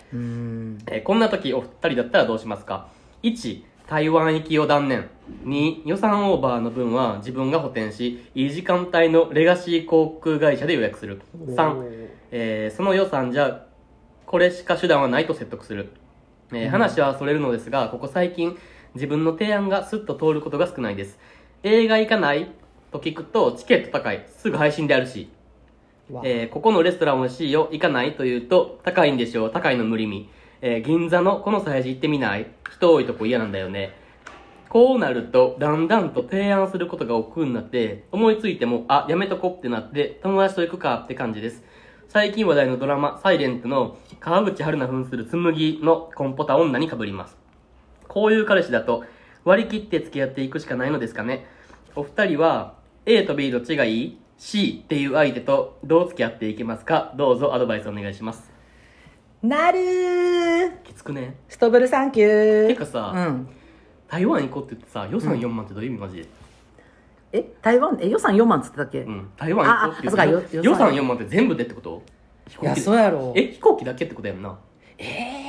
[0.88, 2.88] えーこんな時お二人だったらどうしますか
[3.24, 5.10] ?1、台湾行きを断念。
[5.46, 11.22] 2、予算オーバーの分は自分が補填し、いい時間帯のレガシー航空会社で予約する。
[11.48, 13.66] 3、えーその予算じゃ、
[14.26, 15.90] これしか手段はないと説得する。
[16.54, 18.58] えー話はそれるのですが、ここ最近、
[18.96, 21.20] 自分の提案がスッと通ることが少ないです。
[21.64, 22.52] 映画行かない
[22.92, 24.26] と聞くと、チケット高い。
[24.30, 25.30] すぐ配信であるし。
[26.10, 30.30] わえーここのレストラン美味しいよ、行かないと言うと、高いんでしょう、高いの無理味。
[30.62, 32.48] えー銀座のこの催事行ってみない？
[32.72, 33.94] 人多いとこ嫌なんだよね。
[34.70, 41.64] こうなると、だんだんと提案することが億劫になって、思いついても、あ、やめとこってなって、友達と行くかって感じです。
[42.18, 47.38] 最近話題のドラマ、サイレントの川口春奈扮する紬のコンポタ女に被ります。
[48.08, 49.04] こういう彼氏だと
[49.44, 51.46] 割り切って付き合っていくしかないのですかね。
[51.96, 52.74] お二人は
[53.06, 57.14] A と B どっちがいい ?C っていう相手とどう付き合っていけますか？
[57.18, 58.52] どうぞアドバイスお願いします。
[59.44, 61.36] なるーきつくね？
[61.48, 63.48] ストブルサンキューてかさうん
[64.08, 66.00] 台湾行こうって言ってさ、予算4万ってどういう意味？
[66.00, 66.24] マジで
[67.34, 69.30] え台湾え予算4万っつってたっけ、いうん。
[69.38, 70.64] 台湾行こうってああそうかよ予算。
[70.64, 72.02] 予算4万って全部でってこと？
[72.50, 72.82] 飛やで。
[72.82, 73.34] そうやろ。
[73.36, 74.58] え、飛行機だけってことやんな。
[75.00, 75.04] え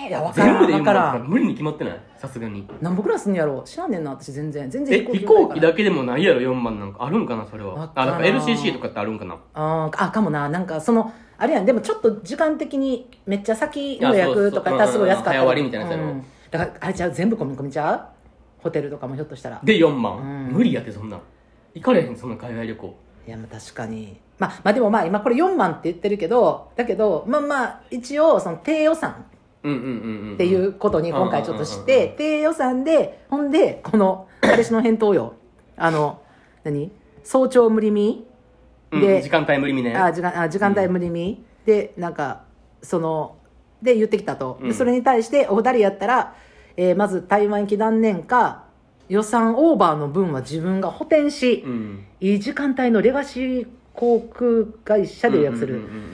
[0.06, 0.78] ー、いや分から全部で4ん。
[0.80, 2.00] 分か万ら無理に決まってない？
[2.16, 2.68] さすがに。
[2.80, 3.62] 何歩ぐらいすんのやろ？
[3.62, 4.68] 知らんねんな私全然。
[4.68, 7.74] 全然え、飛行機だけけでもないやろ？4万なんかあるんかなそれは。
[7.74, 7.82] わ。
[7.84, 8.22] あ、からん。
[8.22, 9.38] なんか LCC とかってあるんかな？
[9.54, 10.48] あーあかもな。
[10.48, 11.64] なんかそのあれやん。
[11.64, 15.38] でもちょっと時間的にめっちゃ先の予いやそう約とかやったらすごい安かったり。
[15.38, 16.10] うんうん早割りみたいなやつやろ。
[16.10, 16.24] うん。
[16.50, 17.12] だからあれちゃう？
[17.12, 18.62] 全部込み込みちゃう？
[18.62, 19.60] ホテルとかもひょっとしたら。
[19.62, 20.52] で4万、うん。
[20.52, 21.20] 無理やってそんなん
[21.78, 22.96] 行かれへんそんな海外旅行。
[23.26, 24.18] いやまあ確かに。
[24.38, 29.24] まあまあでもまあ今これ4万って言ってるけどだけどまあまあ一応その低予算
[29.64, 35.34] うんうんうんうんっていうことに今回ちょっと知っうんうんうんて、低予算で、ほんで、この、 彼氏の返答よ。
[35.76, 36.22] あの、
[36.64, 36.90] 何？
[37.24, 38.24] 早朝無理見？
[38.92, 39.94] うんで時間帯無理みね。
[39.96, 42.44] あ時間あ時間帯無理見、で、なんか、
[42.82, 43.36] その、
[43.82, 44.58] で言ってきたと。
[44.60, 44.68] うん。
[44.68, 46.34] でそれに対して、お二人やったら、
[46.76, 48.64] えーまず台湾行き断念か、
[49.08, 52.04] 予算オーバーの分は自分が補填し、うん。
[52.20, 55.76] いい時間帯のレガシー航空会社で予約する。
[55.76, 56.08] うんうんうんうんうん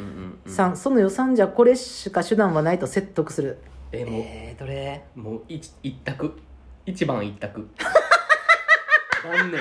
[0.46, 3.58] 3その予算じゃこれしか手段はないと説得する。
[3.92, 5.02] えもう、えー、どれ？
[5.14, 6.36] もう一一択。
[6.84, 7.66] 一番一択。
[9.24, 9.60] 断念。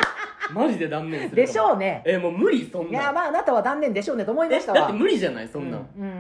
[0.54, 2.04] マジで断念するでしょうね。
[2.06, 2.90] えもう無理そんな。
[2.90, 4.80] んいや、まあ、あなたは断念でしょうねと思いまえしたわ。
[4.80, 6.18] だって無理じゃないそんなん、うんうんうん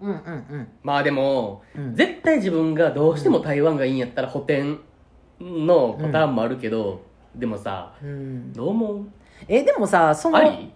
[0.00, 0.08] うん。
[0.08, 0.68] うんうん。
[0.82, 1.94] まあでも、うん。
[1.94, 4.78] 絶対自分がどうしても台湾がいいんやったら補填
[5.40, 7.02] のパターンもあるけど、
[7.34, 8.08] でもさうん。
[8.08, 8.52] うん。
[8.52, 9.06] どう思う？
[9.48, 10.72] え、でもさ、そのあ、り？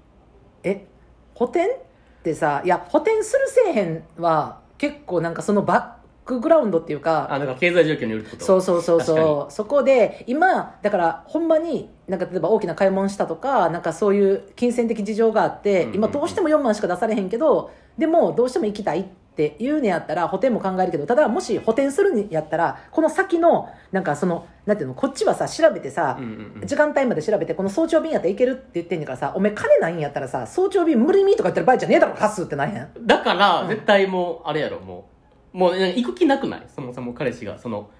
[0.62, 0.86] え、
[1.34, 1.78] 補填っ
[2.22, 8.44] てさ、いや、補填するせえへんは、結構なんかそのバックグラウンドっていうか、あなんか経済状況によるってこと？
[8.44, 9.52] そうそうそう確かそう。
[9.52, 19.04] そこで、今、だから、ほんまに、なんか例えば大きな買い物したとか、なんかそういう金銭的事情があって、うんうんうん今どうしても4万しか出されへんけど、でもどうしても行きたいっ
[19.40, 26.66] ていうのやったら、補填も考えるけど、ただもし補填するんやったら、この先の、なんかその、なんていうの、こっちはさ、調べてさ、うんうんうん。
[26.66, 32.88] 時間帯まで調べて、この早朝便やったらいけるって言ってんねんからさ、お前金ないんやったらさ、早朝便無理にとか言ってる場合じゃねえだろ、カスってなへん。
[33.06, 33.68] だから、うん。
[33.68, 35.08] 絶対もうあれやろも
[35.54, 35.56] う。
[35.56, 36.66] もうね行く気なくない？
[36.68, 37.90] そもそも彼氏がその。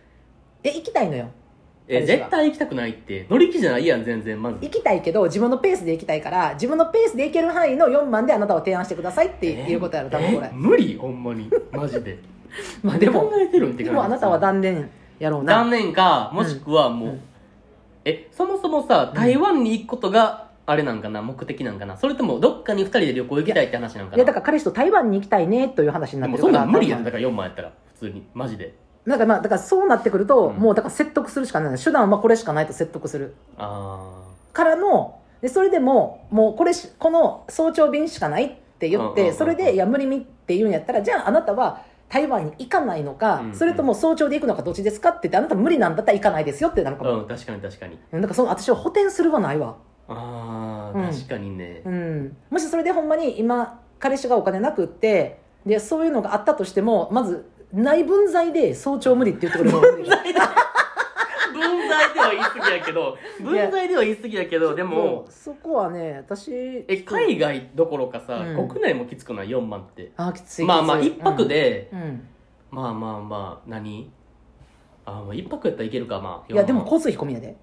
[0.63, 1.31] え、行きたいのよ。
[1.93, 3.27] え絶対行きたくないって。
[3.29, 4.59] 乗り気じゃないやん全然まず。
[4.61, 10.47] 行きたいけど自分のペースで行きたいから自分のペースで行ける範囲の4万であなたは提案してくださいっていうことやろ多分これ。
[10.47, 10.51] え？
[10.55, 11.51] 無理ほんまに。
[11.73, 12.19] マジで。
[12.83, 15.55] まあでも何考えてるんってでもあなたは断念やろうな。
[15.55, 17.21] 断念かもしくはもう、うん。
[18.05, 21.97] えそもそもさ台湾に行くことが、あれなんかな目的なんかな？
[21.97, 24.17] それともどっかに2人で旅行行きたいって話なんかな？
[24.17, 28.75] いやだから彼氏と台湾に行きたいねという話になでってるからもそんなん無理やんだから4万やったら普通にマジで
[29.07, 30.57] なんかまあだからそうなってくると、うん。
[30.57, 31.79] もうだから説得するしかない。
[31.79, 33.35] 手段はこれしかないと説得する。
[33.57, 39.33] あからのでそれでももうこれしこの早朝便しかないって言っうんうんうんうん。
[39.33, 43.55] てそれでいや無理みって言うんやったらじゃああなたは台湾に行かないのか、うんうん。
[43.55, 47.99] それとも早朝で行くのかどっちですかって言ってあなた無理なんだったら行かないですよってなるかも、あうん確かに確かに。
[48.13, 49.77] うんだからその私は補填するはないわ、
[50.09, 51.07] ああ、うん。
[51.09, 51.83] 確かにね。
[51.85, 60.41] うん、もしそれでほんまに今彼氏がお金なくってでそういうのがあったとしてもまずない分際で早朝無理って言ってくれるの分際で
[61.53, 68.69] 分際では言い過ぎやけど分際では言い過ぎやけどでもそこはね私え海外どころかさ、うん。
[68.69, 70.13] 国内もきつくない？4万って。
[70.17, 72.29] あきついまあまあ一泊で、うん、うん。
[72.71, 74.11] まあまあまあ何？
[75.05, 77.57] あまあ一泊やったらいけるかまあいやでも4万交通費込みやで。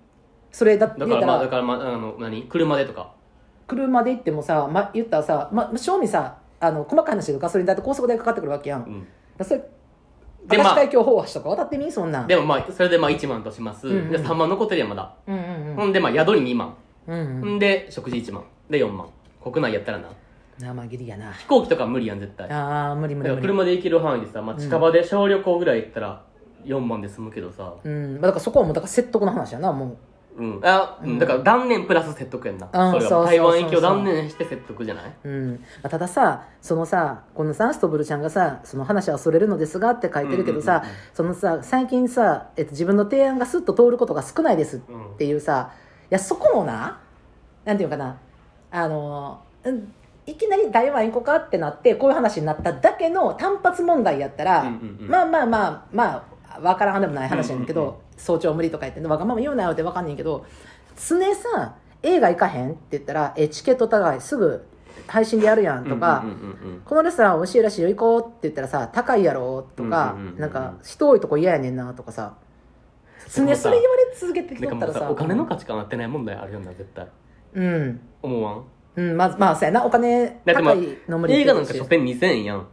[0.51, 2.43] それだってだからまあだからまああの何？
[2.43, 3.13] 車でとか。
[3.67, 9.07] 車で行ってもさ、ま、言ったらさ、ま、正味さあの細かい話でガソリン代と高速代かかってくるわけやん、うん。
[9.37, 9.63] だそれ
[10.47, 11.91] でまあ海峡飽和とか渡ってみ？
[11.91, 12.27] そんなん。
[12.27, 14.09] でもまあそれでまあ1万とします、うんうん。
[14.11, 16.73] で3万残ってるやんまだ、うんうんほんでまあ宿に2万、
[17.07, 17.41] うんうん。
[17.41, 18.43] うんんで食事1万。
[18.69, 19.07] で4万。
[19.43, 20.09] 国内やったらな。
[20.59, 21.31] 生切りやな。
[21.33, 22.49] 飛行機とか無理やん絶対。
[22.49, 23.47] あー無理無理ら無理。
[23.47, 26.23] 車で行ける範囲でさ、まあ、近場で小旅行ぐらい行ったら
[26.65, 27.73] 4万で済むけどさ。
[27.83, 28.13] うん。
[28.13, 29.97] まあだからそこはもうだから説得の話やなもう
[30.45, 30.59] ん。
[30.63, 31.09] あ、うん。
[31.11, 33.21] うんだから断念プラス説得やんな、うんそれそうそうそうそう。
[33.21, 35.13] は台湾行きを断念して説得じゃない？
[35.23, 35.51] ううん。
[35.53, 41.35] まあ、たださそのさこのさストブルちゃんがさその話はそれるのですがって書いてるけどさ、うんうんうんうん。
[41.35, 45.71] そのさ最近さ、えっと、自分の提案がスッと通ることが少ないですうんっていうさ
[46.09, 46.99] いやそこもな
[47.65, 48.17] なんていうかな
[48.71, 49.93] あの、うん、
[50.25, 55.09] いきなり台湾行こうかってなってこういう話になっただけの単発問題やったら、うんうんうん。
[55.09, 56.23] まあまあまあまあ
[56.61, 60.43] 分からんでもない話やねんけど、うんうん早朝無理とか言ってわがまま言うなよって分かんねんけど
[60.95, 64.65] 常さ映画行かへんって言ったらえチケット高いすぐ
[65.05, 66.39] 配信でやるやんとか、うんうんう
[66.69, 72.33] んうんこのレストラン美味しいらしいよ行こうって言ったらさ高いやろとか、うんうんうんうんなんか人多いとこ嫌やねんなとかさ。
[73.29, 74.99] 常それ言われ続けてきとったらさ。
[75.01, 77.07] さお金の価値観合ってない問題あるよな絶対。
[77.53, 77.99] うん。
[78.23, 78.63] 思わん？
[78.95, 79.85] うんまあまあそうやな。
[79.85, 82.67] お金高いの無理映画なんかし所詮2000円やん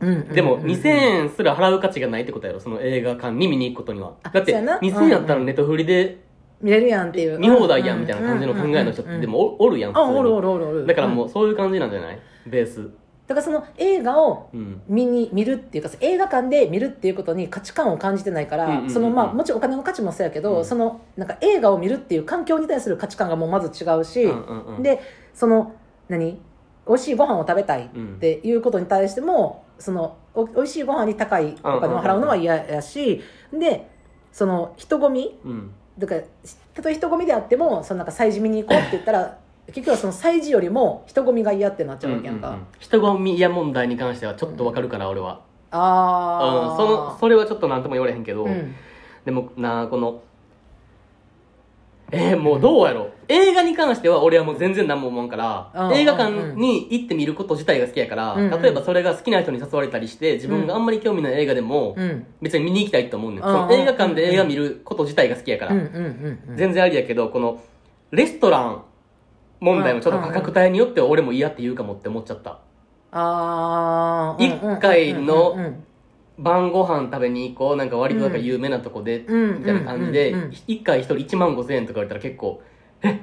[0.00, 4.14] うんうんうんでも2000円すら払う価値がないってことやろその映画館に見に行くことには。
[4.22, 4.78] あだってそうやな。
[4.78, 6.18] 2000円やったらネットフリで
[6.60, 7.38] 見れるやんっていう。
[7.38, 10.16] 見放題やんみたいな感じの考えの人ってでもおおるやん普通に。
[10.16, 12.18] あおるおるおるおるだからもううそういう感じなんじゃない？
[12.46, 12.90] ベース。
[13.26, 14.82] だからその映画をうん。
[14.88, 18.90] 見に見るっていうか映画館で見るっていうことに価値観を感じてないから、うんうんうんうん。
[18.90, 20.64] そのまあもちろんお金の価値もそうやけど、うん。
[20.64, 24.82] そのなんか映画を見るっていう環境に対する価値観がもうまず違うし、うんうんうん。
[24.82, 25.00] で
[25.32, 25.74] その
[26.08, 26.38] 何？
[26.86, 33.88] 美味しいご飯を食べたいっうんていうことに対してもそのお美味しいご飯に高いお金を払うのは嫌やし、で
[34.32, 35.70] その人混みうん。
[35.98, 36.22] だから
[36.74, 42.66] たとえ人混みであってもそのなんか催事見に行こうって言ったら 結局はその催事よりも人混みが嫌ってなっちゃうわけやんか、うんうんうん。
[42.80, 45.40] 人混み嫌問題に関してはちょっとわかるから俺は。
[45.70, 46.76] ああ、うん。
[46.76, 48.74] そのそれはちょっと何とも言われへんけどうん。
[49.24, 50.20] でもなこの
[52.12, 53.04] えー、もうどうやろ？
[53.04, 55.92] う映画に関しては俺はもう全然何も思わんから、うん。
[55.94, 62.26] 映画館に行って見ること自体が好きやから、例えばそれが好きな人に誘われたりして自分があんまり興味ない映画でも、うん。
[62.42, 63.52] 別に見に行きたいと思うねん、うん。
[63.52, 65.74] その映画館で映画見ること自体が好きやから、
[66.54, 67.62] 全然ありやけどこの
[68.10, 68.82] レストラン
[69.60, 72.60] 問題もちょっと価格帯によっては俺も嫌って言うかもって思っちゃった。
[73.16, 75.56] ああ一回の
[76.38, 79.58] 晩ご飯食べに行こうなんか割となんか有名なとこで、うん。
[79.60, 80.38] みたいな感じで、うん。
[80.38, 80.44] うん。
[80.46, 82.62] うん一回一人1万5千円とか言われたら結構
[83.02, 83.18] えっっ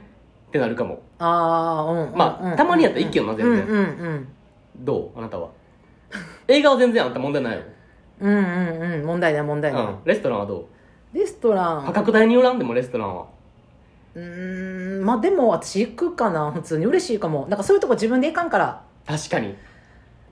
[0.52, 1.02] てなるかも。
[1.20, 2.58] ああうんまあうん。
[2.58, 4.28] たまにやったらいいけどな全然うんうん
[4.78, 5.20] どう？
[5.20, 5.50] あなたは？
[6.48, 7.62] 映画は全然あんた問題ないよ、
[8.22, 8.94] うんうんうん。
[8.94, 10.68] うん問題ない問題ない、うん、レストランはど
[11.14, 11.84] レストラン。
[11.84, 13.26] う価格帯によらんでもレストランは。
[14.16, 16.86] うーんまあでも私行くかな普通に。
[16.86, 17.48] 嬉しいかも。
[17.50, 18.82] なんかそういうとこ自分で行かんから。
[19.06, 19.56] 確かに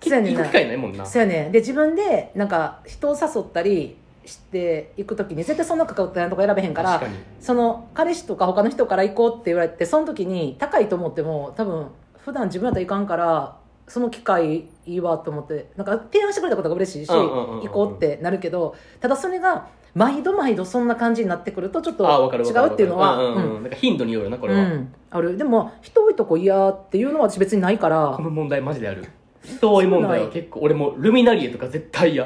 [0.01, 0.39] そうやねんな。
[0.41, 1.05] 行く機会ないもんな。
[1.05, 7.17] そうやねで自分でなんか人を誘ったりして行く時に絶対そんな価格帯のとこ選べへんから確かに。
[7.39, 13.57] その彼氏とか他の人から行こうって言われてその時に高いと思っても多分普段自分だったら行かんから
[13.88, 23.55] その機会いいわと思ってなんか提案してくれたことが嬉しいしうんうんうんうん行こうってなるけどただそれが毎度毎度そんな感じになってくるとちょっとあ分かる分かる違うっていうのはうんうんうん。
[23.55, 23.63] うん。
[23.63, 24.93] なんか頻度によるなこれは、うん。
[25.09, 25.38] ある。
[25.38, 28.13] でも人多いとこ嫌っていうのは私別にないから。
[28.15, 29.05] この問題マジである
[29.43, 32.25] 人多い問題は結構俺もルミナリエとか絶対嫌。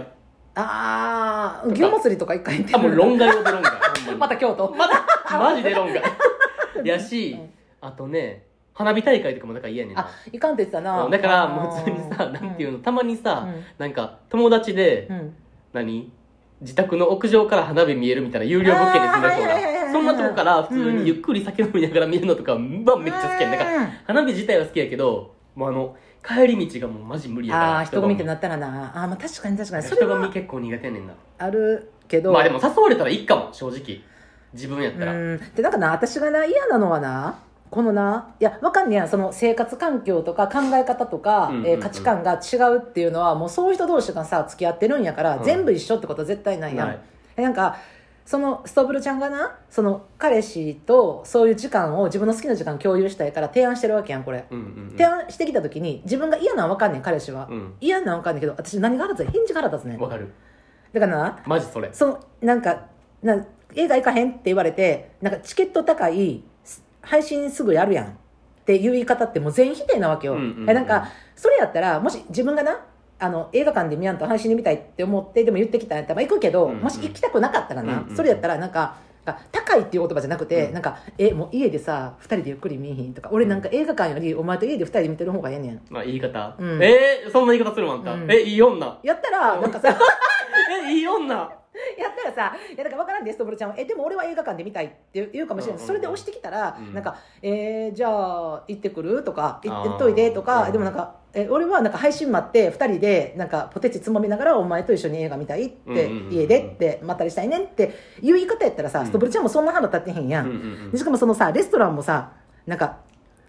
[0.55, 2.75] ああ祇園祭りとか一回行って。
[2.75, 4.71] あもう論外をで論外また京都。
[4.71, 6.03] まだマジで論外
[6.83, 7.49] やしうん
[7.81, 10.01] あとね花火大会とかもなんか嫌やねんな。
[10.01, 11.03] あいかんって言ってたな。
[11.03, 13.63] うんだからもう普通にさなんていうのたまにさうん。
[13.77, 15.35] なんか友達でうん。
[15.73, 16.11] 何？
[16.61, 27.77] 自宅の屋上から花火見えるみたいな有料物件に住んでる人あーはいはいはいはいがそんなとこから普通にゆっくり酒飲みながら見るのとか、まあめっちゃ好きやねんだから花火自体は好きやけどもうあの帰り道がもうマジ無理やから。
[27.77, 28.91] ああ人混みってななったらな。
[28.95, 29.83] あーまあ確かに確かに。
[29.83, 31.13] それ人混みは結構苦手やねんな。
[31.37, 32.31] あるけど。
[32.31, 34.01] まあでも誘われたらいいかも正直。
[34.53, 35.13] 自分やったら。
[35.13, 35.41] うん。
[35.55, 41.67] でなんかな私がな嫌なのはなこのないやわかんねやその生活環境とか考え方とか、うんうんうん。
[41.71, 45.43] えー価値観が違うっていうのはもうそういう人同士がさ付き合ってるんやから、うん。
[45.43, 46.99] 全部一緒ってことは絶対ないやん、ない。
[47.35, 47.77] えなんか
[48.25, 54.89] そのストブルちゃんがなその彼氏とそういう時間を自分の好きな時間共有したいから提案してるわけやんこれ、うんうんうん。
[54.91, 57.73] 提案してきた時に自分が嫌なんわかんねん彼氏は、うん。
[57.81, 59.99] 嫌なんわかんねんけど私何が腹立つ返事が腹立つねん。
[59.99, 60.31] わかる。
[60.93, 61.89] だからなマジそれ。
[61.91, 62.85] そのなんか
[63.21, 68.09] な映画行かへんって言われてなんかチケット高いす配信すぐやるやんっ
[68.65, 70.69] ていう言い方ってもう全否定なわけよ、うんうんうん。
[70.69, 72.79] えなんかそれやったらもし自分がな
[73.23, 76.81] あの映画館で見やんと配信で見たいって思ってでも言ってきたんやったらまあ行くけど、うんうん。
[76.81, 78.15] もし行きたくなかったらな、うんうん。
[78.15, 78.97] それやったらなんか
[79.53, 80.73] 高いっていう言葉じゃなくて、うん。
[80.73, 85.81] なんかえもう家でさ2人でゆっくり見えへんとか俺なんか映画館よりお前と家で2人で見てる方がええねん。
[85.89, 86.83] まあ言い方、うん。
[86.83, 88.29] えー、そんな言い方するもんあんた、うん。
[88.31, 88.99] えいい女。
[89.03, 89.97] やったらなんかさ
[90.85, 91.49] えいい女。
[91.97, 95.81] やったらさ、いやだから分からんで、ストブルちゃんは、え、でも俺は映画館で見たいって言うかもしれない。
[95.81, 96.93] それで押してきたら、うん。
[96.93, 99.23] なんか、えー、じゃあ、行ってくる？
[99.23, 100.71] とか、行ってといでとか、うん。
[100.71, 110.91] でもなんか、え、俺はなんか配信待って、二人で、なんか、ポテチつまみながら、お前と一緒に映画見たいって、家でって、まったりしたいねんっていう言い方やったらさ、うんストブルちゃんもそんな腹立ってへんやん。
[110.95, 112.33] しかもそのさ、レストランもさ、
[112.67, 112.97] なんか、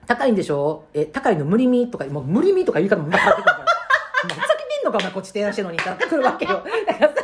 [0.07, 0.85] 高いんでしょ？
[0.95, 3.81] え、高いの無理みとか、もう無理みとか言い方もまた腹立ってくるから。
[4.25, 6.63] お前ふざけてんのかお前こっち提案してんのにってくるわけよ。
[6.87, 7.23] だからさ、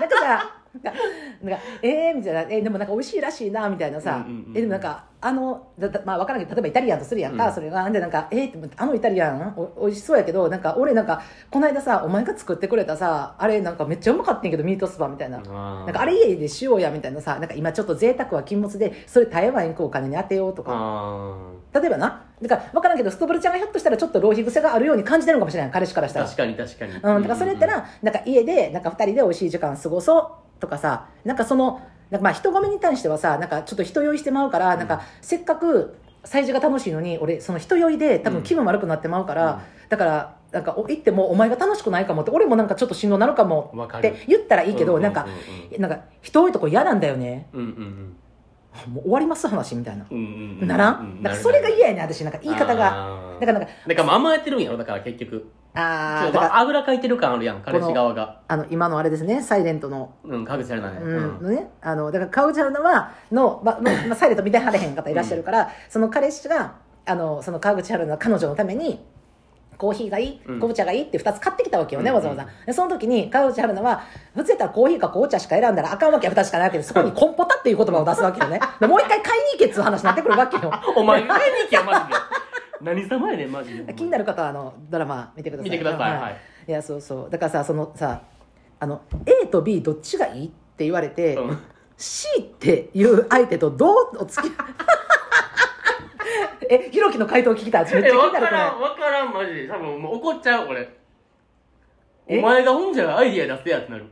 [0.00, 7.90] なんかさ、なんか、えー、みたいな、えーでもなんか美味しいらしいな、みたいなさ、うんうんうんえ、でもなんか、あの、だだまあわからんけど、例えばイタリアンとするやんか、うんそれが。
[7.90, 15.38] で、なんか、えー、あのイタリアンお美味しそうやけど、なんか俺なんか、この間さ、お前が作ってくれたさ、あれなんかめっちゃうまかったんやけど、ミートスパみたいな。
[15.38, 20.72] なんかあれ家でしようやみたいなさ、なんか今ちょっと贅沢は禁物で、それ台湾行くお金に当てようとか。
[20.74, 22.26] あ例えばな。
[22.40, 25.72] だから分からんけど、ストブルちゃんがひょっとしたらちょっと浪費癖があるように感じてるのかもしれない。
[25.72, 26.26] 彼氏からしたら。
[26.26, 45.26] ー確かに確かにうん、だからそれやったら、なんか家で、なんか二人で美味しい時間過ごそうとかさ、なんかその、なんかまあ人混みに対してはさ、なんかちょっと人酔いしてまうから、なんかせっかく催事が楽しいのに、俺その人酔いで多分気分悪くなってまうから、だから、なんかお行ってもお前が楽しくないかもって、俺もなんかちょっとしんどなるかもって言ったらいいけど、なんか、
[45.76, 47.48] うなんか人多いとこ嫌なんだよね。
[47.56, 48.16] んうんうん
[48.88, 50.06] もう終わります話みたいな。
[50.10, 50.68] うんうんうん。
[50.68, 51.22] ならうんん。
[51.22, 52.38] なんかそれが嫌やねん私なんか。
[52.42, 52.92] 言い方が。
[52.92, 53.40] あー。
[53.40, 55.50] だからなんか、だから甘えてるんやろだから結局。
[55.74, 58.40] あー、ちょっとだから、あぐらかいてる感あるやん彼氏側が。
[58.48, 66.74] あの、今のあれですね、サイレントの、うんかぐちゃれなねうん、のね、あの、だから、カウチャルナは、の、ま、ま、まサイレント見てはれへん方いらっしゃるから、その彼氏が、
[67.06, 69.04] あの、その川口春奈彼女のために、
[69.80, 70.54] コーヒーがいい、うん。
[70.56, 72.46] 紅茶がいいって2つ買ってきたわけよね、うんわざわざ。
[72.66, 78.60] でその時に、川口春奈は、普通やったらコーヒーか紅茶しか選んだらあかんわけや2つしかないわけで、そこに コンポタっていう言葉を出すわけよね。
[78.78, 80.70] でもう一回買いに行けっつう話になってくるわけよ。
[80.96, 82.14] お前が買いに行けよマジで。
[82.82, 83.94] 何様やねんマジで。
[83.94, 86.36] 気になる方はあのドラマ見てください見てくださいはい。
[86.68, 86.72] い。
[86.72, 87.30] やそうそう。
[87.30, 88.20] だからさそのさ
[88.78, 91.58] あの A と B どっちがいいって言われて、うん。
[91.96, 94.52] C っていう相手とどうお付き
[96.70, 97.84] えひろきの回答聞きたい。
[97.84, 99.68] 私めっちえゃ気になるこれ分からん分からんマジで。
[99.68, 100.88] 多分もう怒っちゃう俺。
[102.28, 102.38] え？
[102.38, 104.06] お前がほんじゃアイディア出せやってなる。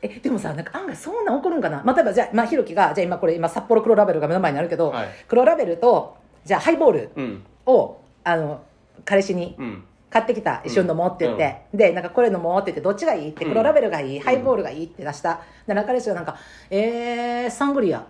[0.00, 5.08] えでもさなんか案外そんなん起こるんかな、まあ、例えばじゃあ、まあ、ひろきがじゃあ今これ今札幌黒ラベルが目の前にあるけど、はい。
[5.26, 7.44] 黒ラベルとじゃあハイボールうん。
[7.66, 8.62] をあの
[9.04, 9.84] 彼氏にうん。
[10.10, 15.40] 買ってきた一緒に飲もうって言って、でなんかこれ飲もうって言ってどっちがいいって黒ラベルがいい、ハイボールがいいって出した。
[15.66, 16.36] で中彼氏がなんか
[16.70, 18.06] えー、サングリア。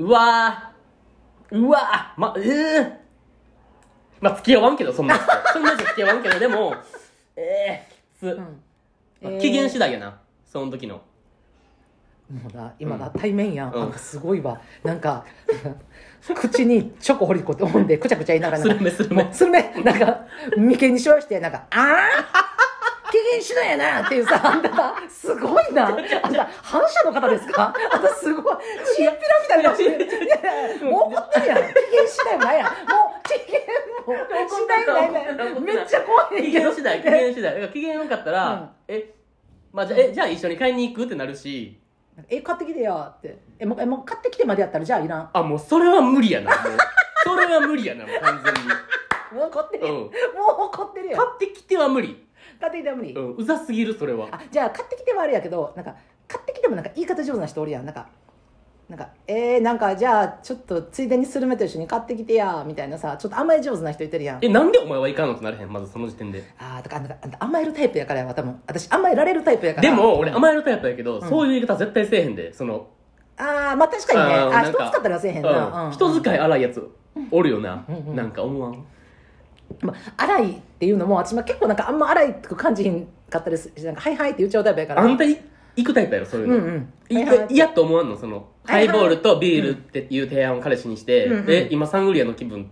[0.00, 0.75] うわー
[1.50, 2.14] うわ。
[2.16, 2.92] ーまえー、
[4.20, 5.24] まあ付き合わんけどそんな人。
[5.52, 6.74] そんな人付き合わんけどでも
[7.36, 8.40] えー、きつ、
[9.22, 9.38] うん。
[9.38, 10.18] 期限次第やな。
[10.46, 11.02] その時の。
[12.32, 13.80] もうな今だ、対面やん、うん。
[13.80, 14.60] なんかすごいわ。
[14.82, 15.24] なんか
[16.34, 22.55] 口にチョコ掘り込んでくちゃくちゃ言いながらなんかスルメスルメなんか眉間にしわしてなんかああ
[23.10, 25.88] 期限次第やなっていうさあんたすごいな。
[25.88, 25.96] あん
[26.34, 27.72] た反社の方ですか？
[27.92, 28.56] あんたすごい
[28.96, 29.70] チンピラみたいな。
[30.90, 31.58] もう怒ってるやん。
[31.58, 33.60] 期限次第もないやんもう期限
[34.06, 36.64] も次第ないないめっちゃ怖いねん期けど。
[36.66, 38.68] 限次第期限次第だから期限よかったら、うん。
[38.88, 39.14] え
[39.72, 41.78] まあじゃあえじゃあ一緒に買いに行くってなるし。
[42.30, 43.38] え買ってきてよって。
[43.58, 45.30] えもうえもう買ってきてまでやったらじゃあいらん？
[45.32, 46.52] あもうそれは無理やな。
[47.24, 48.54] それは無理やなもう完全
[49.40, 49.92] もう怒ってる、うん。
[49.92, 50.10] もう
[50.66, 52.25] 怒ってるによ買ってきては無理
[52.60, 54.28] 買ってきても無理、うんうざすぎるそれは。
[54.30, 55.94] あじゃあ買ってきてはあれやけどなんか
[56.28, 57.84] 買ってきてもなんか言い方上手な人おるやん。
[57.84, 58.08] なんか
[58.88, 64.38] なんかえー、なんかじゃあちょっとついでにスルメと一緒に買ってきてやみたいなさちょっと甘え上手な人いてるやん。
[64.42, 66.44] えなんでお前はいかんのってなれへんまずその時点で。
[66.58, 68.60] あーだからなんかあんた甘えるタイプやからやわ多分。
[68.66, 69.88] 私甘えられるタイプやから。
[69.88, 71.28] でも俺甘えるタイプやけど、ん。
[71.28, 72.86] そういう言い方絶対せえへんでその。
[73.38, 74.34] ああまあ確かにね。
[74.36, 75.92] ああ人使ったらせえへんな、うん。
[75.92, 76.88] 人使い荒いやつ
[77.32, 78.16] おるよな、うんうん。
[78.16, 78.84] なんか思わん？
[79.80, 85.02] まあ、荒いっていうのも私も結構なんかあんま荒いって感じひんかったですしなんかはいはいって言っちゃうタイプやから。
[85.02, 85.38] あんたい
[85.76, 86.62] 行くタイプやろそういうの、うん。
[86.62, 91.52] うんいはいはい嫌と思わんのそのハイボールとビールっていう提案を彼氏にして、うんうん。
[91.52, 92.66] え今サングリアの気分っ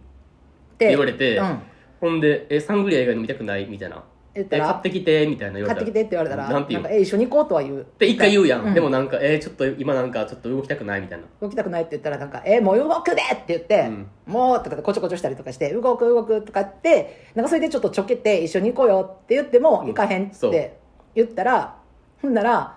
[0.77, 1.59] て言われてうん、
[2.01, 4.03] ほんでえサングリア以外飲みたくないみたいな
[4.35, 5.81] 言ったらえ買ってきてみたいな言われた。
[5.81, 6.83] ら買ってきてって言われたらなんて言う？
[6.83, 7.81] かえ一緒に行こうとは言う。
[7.81, 8.75] って一回言うやん、うん。
[8.75, 11.25] でもなんかえーちょっと今なんかちょっと動きたくないみたいな。
[11.41, 14.07] 動きたくないって言ったらなんか「えもう動くで!」って言って「うん。
[14.27, 19.87] もう」とかでこちょこちょしたりとかして「動く動く」とかってなんかそれでちょっとちょけて「一緒に行こうよ」って言っても「うん。
[19.89, 20.51] 行かへん」っそう。
[20.51, 20.77] て
[21.15, 21.77] 言ったら
[22.23, 22.77] ほんなら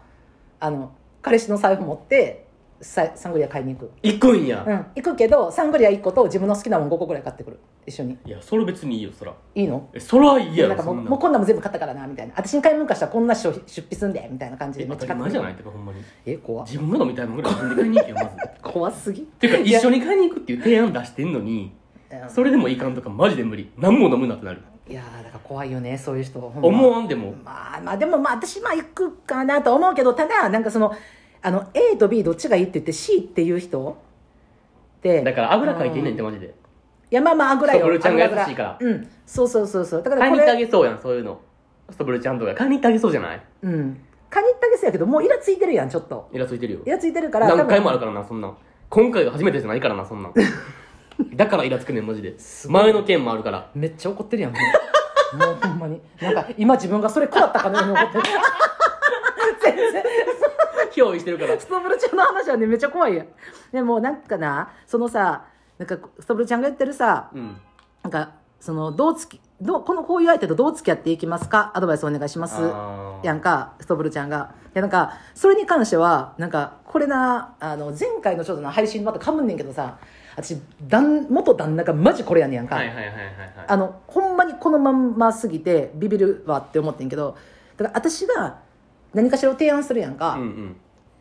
[0.59, 0.91] あの
[1.21, 2.46] 彼氏の財布持って
[2.79, 7.59] ササングリア買いに行く、行くんや、うん、行くけどサングリア1個と自分の好きなもん5個ぐらい買ってくる。
[7.85, 8.17] 一緒に。
[8.25, 9.33] いやそれ別にいいよそら。
[9.55, 9.89] いいの？
[9.93, 12.33] えそらいいやなんかもうもうこんなんも全部買ったからなみたいな。
[12.35, 16.01] 私に買い物かしたらこんな出出費すんでみたいな感じでえめっちゃ当たり前じゃないるてかほんまに。
[16.25, 18.29] え怖自分が飲みたいもんぐらい自分で買いに行けよまず。
[18.61, 19.21] 怖すぎ。
[19.23, 21.73] てかいや一緒に買いに行くっていう提案出してんのに
[22.11, 22.29] うん。
[22.29, 23.71] それでもいかんとかマジで無理。
[23.77, 24.61] 何も飲むなってなる。
[24.89, 26.39] いやーだから怖いよねそういう人。
[26.39, 26.61] ま。
[26.61, 27.33] 思わんでも。
[27.43, 30.93] まあまあでもまあ私まあ行くかなと思うけどただなんかその
[31.41, 33.97] あの A と B どっちがいいって言って C っていう人？
[35.00, 36.54] ってだからあぐらかいてんねんってマジで。
[37.10, 37.80] やまあまああぐらよ。
[37.80, 38.78] ストブルちゃんが優しいから。
[38.80, 39.10] うん。
[39.26, 40.04] そうそうそうそう。
[40.04, 41.39] だから買いに行ってあげそうやんそういうの。
[41.89, 42.54] ストブルちゃんとか。
[42.54, 43.41] 買いに行ってあげそうじゃない？
[43.63, 44.02] うん。
[44.30, 46.30] カニってあげそうやけどもうイラついてるやんちょっと。
[46.34, 46.80] イラついてるよ。
[46.86, 48.58] イラついてるから何回もあるかからなそんなん。
[48.89, 50.34] 今回が初めてじゃないからなそんなん。
[51.36, 52.36] だからイラつくねんマジで。
[52.67, 53.69] 前の件もあるから。
[53.73, 54.58] めっちゃ怒ってるやんも
[55.34, 55.38] う。
[55.38, 56.02] もうほんまに。
[56.21, 58.23] なんか今自分がそれ食らったかのように怒ってる
[61.01, 63.27] 憑依してるからストブルちゃんの話はねめっちゃ怖いやん
[63.71, 65.45] でもなんかなそのさ
[65.77, 67.57] なんかストブルちゃんが言ってるさうん
[68.03, 72.62] なんかそのどうつきどうこのこういう相手とどう付き合っていきますかアドバイスお願いします
[73.23, 79.97] やんかストブルちゃんがいやなんかそれに関してはなんかこれなあの前回のちょっとな配信またかぶんねんけどさ
[80.36, 83.25] 私旦元旦那がマジこれやねんやんか、はいはいはいはいはい
[83.67, 87.36] あのほんまにこのまんますぎてビビるわって思ってんけど
[87.77, 88.60] だから私が
[89.13, 90.75] 何かしらを提案するやんかうんう、ん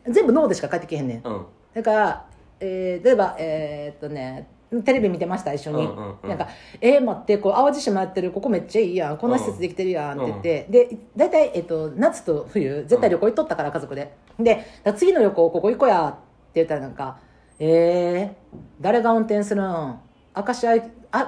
[0.09, 1.21] 全部ノーでしか返ってけへんねん。
[1.27, 1.33] うん。
[1.35, 2.27] うんだから、
[2.61, 4.49] えー例えばえーっとね
[4.85, 6.29] テレビ見てました一緒に、うんうんうん。
[6.29, 6.49] なんか
[6.81, 9.19] 「えー、待ってこう淡路島やってるここめっちゃいいやん。
[9.19, 14.13] こんな施設できてるやん」って言って、で大体、えっと夏と冬絶対旅行行っとったから家族で。
[14.41, 14.65] で
[14.97, 16.19] 次の旅行ここ行こうやって
[16.55, 17.19] 言ったらなんか
[17.61, 19.65] 「えー、誰が運転するん？
[20.37, 20.81] 明石海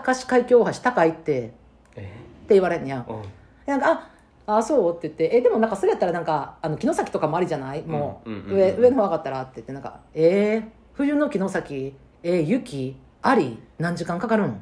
[0.06, 1.54] 明石海峡大橋高いって」って
[1.96, 2.12] え
[2.48, 2.98] 言われんねや。
[3.00, 3.22] んーうん。
[3.66, 4.10] なんかあ
[4.50, 4.96] あそう？
[4.96, 5.36] って言って。
[5.36, 7.82] えでもなんかそれやったらなんかあの城崎とかもありじゃない？
[7.82, 11.94] もう,、上上の方上がったらって言ってなんかえー、冬の城崎？
[12.22, 12.96] えー、雪？
[13.20, 13.62] あり？
[13.78, 14.60] 何時間かかるん？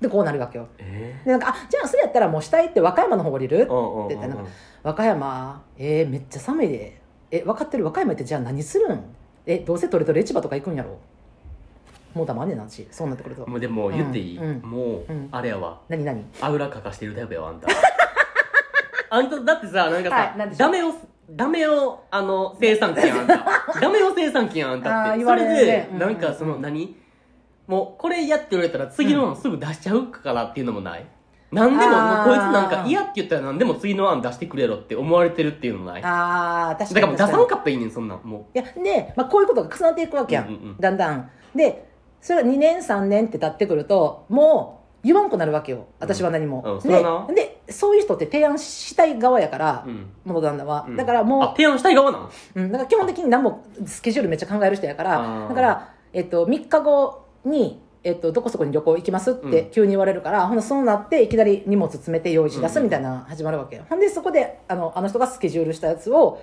[0.00, 0.68] でこうなるわけよ。
[0.78, 3.56] えでなんかあじゃあそれやったらもう下行って和歌山の方降りる？
[3.56, 3.66] って
[4.14, 4.48] 言ったらなんかうん。
[4.84, 5.64] 和歌山？
[5.76, 7.00] えー、めっちゃ寒いで。
[7.32, 7.84] え分かってる？
[7.84, 9.02] 和歌山行ってじゃあ何するん？
[9.46, 10.96] えどうせトレトレ市場とか行くんやろ？
[12.14, 12.86] もう黙んねんな私。
[12.90, 13.46] そうなってくると。
[13.48, 14.70] もうでも言っていい、うんうん。
[14.70, 15.80] もう、うんあれやわ。
[15.88, 16.24] 何何？
[16.40, 17.68] あぐらかかしてるタイプやわあんた
[19.10, 20.68] あんただってさなんかさ、はいなんでしょう。
[20.68, 20.94] ダメを
[21.30, 23.36] ダメをあの生産機やんあんた
[23.80, 25.10] ダメを生産機やんあんたって。
[25.10, 25.54] あー言われるね。
[25.58, 25.98] それで、うん。
[25.98, 26.96] なんかその何？
[27.66, 31.06] もうこれやって言われたら次の案すぐ出しちゃうからっていうのもない、
[31.52, 32.26] なんでもあー。
[32.26, 36.02] もうこいつなんか嫌って言ったら何でも次の案出してくれろって思われてるっていうのもない？
[36.02, 40.54] だああ確かにからもう出さん確かったらいいねんそんなんもいやで、まあ、こういうことが重なっていくわけやん,、うん。
[40.54, 41.30] うんうんだんだん。
[41.54, 41.88] で
[42.20, 45.86] それが2年3年って経ってくるともう言わんくなるわけよ。
[45.98, 46.74] 私は何も、うん。
[46.74, 46.80] うん。
[46.82, 47.26] そな。
[47.28, 50.96] ででそういう人って提案したい側やから、う、うん元旦那は、うん。
[50.96, 59.70] だからもうあ提案したい側なんうん、だから基本的に何もスケジュールめっちゃ考える人やからだから、えっと、3日後に、えっと、どこそこに旅行行きますってうん。
[59.70, 66.42] 急に言われるから、ほんでそうなっていきなり荷物詰めて用意し出うんすみたいな始まるわけよ、ほんでそこであのあの人がスケジュールしたやつを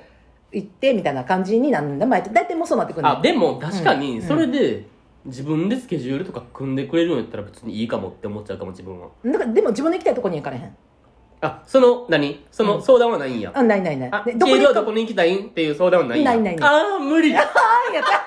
[0.51, 2.05] 行ってみたいな感じになんだ。
[2.05, 4.27] まあ大体もうそうなってくるあでも確かにうん。
[4.27, 4.85] それで
[5.25, 9.09] 自分でスケジュールとか組んでくれるんやったら別にいいかもって思っちゃうかも自分は。
[9.25, 10.75] だからでも自分の行きたいとこに行かれへん
[11.39, 12.43] あその何？
[12.51, 14.09] その相談はないんや、あないないない。
[14.11, 15.49] あでどこどどこに行くかこに行きたいん？
[15.49, 16.31] っていう相談はないんや。
[16.31, 16.69] ないないない。
[16.69, 17.35] ああ無理。
[17.35, 17.43] あー
[17.93, 18.09] やった。
[18.15, 18.25] あ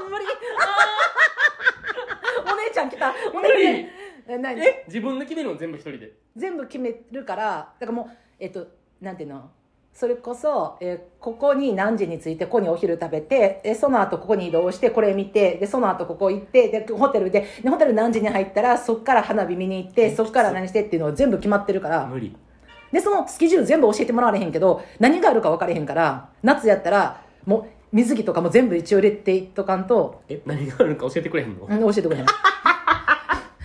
[0.00, 0.24] ー無理。
[2.52, 3.14] お姉ちゃん来た。
[3.34, 4.34] お姉ちゃん。
[4.34, 6.12] え何え自分で決めるの全部一人で？
[6.36, 8.06] 全部決めるからだからもう
[8.38, 8.66] えっと
[9.00, 9.50] なんていうの？
[10.00, 22.06] それこそ、えーここに何時に着いてここにお昼食べてえその後ここに移動してこれ見てでその後ここ行ってでホテルででホテル何時に入ったらそっから花火見に行ってそっから何してっていうのを全部決まってるから。
[22.06, 22.34] 無理。
[22.90, 32.26] でそのスケジュール全部教えてもらわれへんけど何があるか分かれへんから夏やったらもう水着とかも全部一応入れていっとかんと、え何があるか教えてくれへんの、うん、教えてくれへん。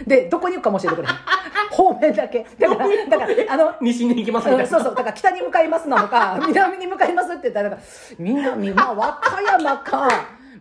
[0.06, 1.35] でどこに行くかも教えてくれへん
[1.76, 2.46] 方面だけ。
[2.58, 7.86] だからだからあの西に行きますみたいな、うんそうそうだから北に向かいますなのか 南に向かいますって言ったらなんか
[8.18, 10.08] 南まあ和歌山か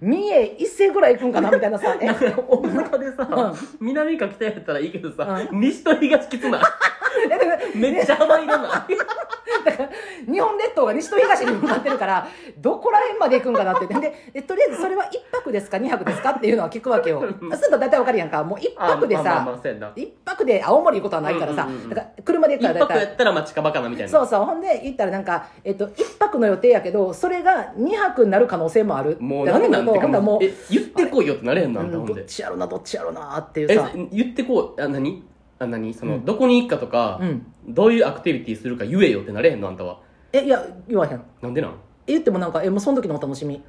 [0.00, 6.62] 三重一世ぐらい行くんかなみたいなさ大阪でさ、南か北やったらいいけどさ、西と東きつない
[7.74, 8.86] めっちゃ幅いらな。
[8.88, 8.96] い
[9.64, 9.88] だから
[10.30, 12.26] 日本列島が西と東に向かってるから
[12.58, 13.86] どこら辺まで行くんかなって。
[13.86, 13.94] で
[14.32, 17.20] でとりあえずそれは1泊ですか2泊ですかっていうのは聞くわけよ。
[17.20, 18.42] そうすると大体わかるやんか。
[18.44, 21.88] もう1泊であまあまあ1泊で青森行くことはないからさ、うんうんうん。
[21.90, 22.94] だから車で行一ったら大体。
[22.94, 24.10] 泊やったらまあ近場かなみたいな。
[24.10, 29.16] そうそうほんで行ったらなんか、えっと、1泊の予定やけどそれが2泊になる可能性もある。
[29.20, 29.82] もうなんてか
[30.20, 35.22] もうえ言ってこいよってなれへんのあんたうんどっちやろなどっちやろなっていうえさ言ってこうあ何？
[35.58, 35.94] あ何？
[35.94, 36.24] その、うん。
[36.24, 37.46] どこに行くかとか、うん。
[37.68, 39.68] どういうアクティビティするか言えよってなれへんの？
[39.68, 40.00] あんたは。
[40.32, 41.22] えいや言わへん。
[41.40, 41.70] なんでなん？
[42.06, 43.62] え言ってもなんかえもうその時のお楽しみ。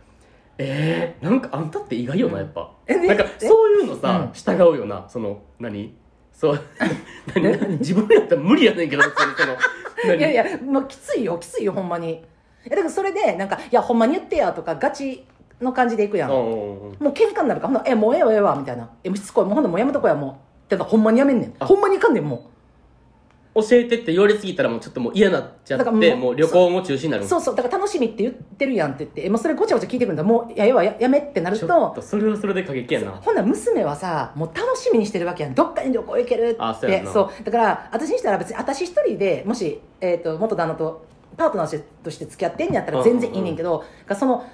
[0.58, 2.72] えー、なんかあんたって意外よな、やっぱ。
[2.88, 3.48] えねなんかえ。
[3.48, 4.34] そういうのさ、うん。
[4.34, 5.06] 従うよな。
[5.08, 5.94] その何？
[6.32, 6.60] そう。
[7.36, 7.78] 何？
[7.80, 9.56] 自分やったら無理やねんけど別にその
[10.06, 10.18] 何？
[10.18, 12.24] いやいや、もうきついよ、きついよ、ほんまに。
[12.66, 15.24] え、だからそれで、なんか、いや、ほんまに言ってやとか、ガチ
[15.62, 16.30] の感じでいくやん。
[16.30, 17.08] もうんうんうん。
[17.08, 18.90] う喧嘩になるから、ほんならえ、もうええわ、ええわ、みたいな。
[19.04, 20.74] え、もうしつこい、もうほんならもうやめとこや、もう。
[20.74, 21.54] ってほんまにやめんねん。
[21.60, 22.50] あほんまにいかんねん、も
[23.56, 27.22] 教えてって言われすぎたらもうちょっともう嫌なっちゃだからもうってもう旅行も中止になう。
[27.22, 30.24] るそうそう、だから楽しみって言ってるやんって言って、え、もうそれごちゃごちゃ聞いてくるんだ。
[30.24, 35.56] もう、いや、ええわ、ややめってなるちょっとと、それはそれで過激やなほんなら娘はさ、もう楽しみにしてるわけやん。
[35.56, 36.58] どっかに旅行行けるって。
[36.60, 37.44] あそうやなそう。
[37.46, 41.06] だから、私にしたら別に、私一人でもし、えっ、と、元旦那と、
[41.38, 44.46] パートナーとして付き合ってんやったら全然いいねんけど、がその、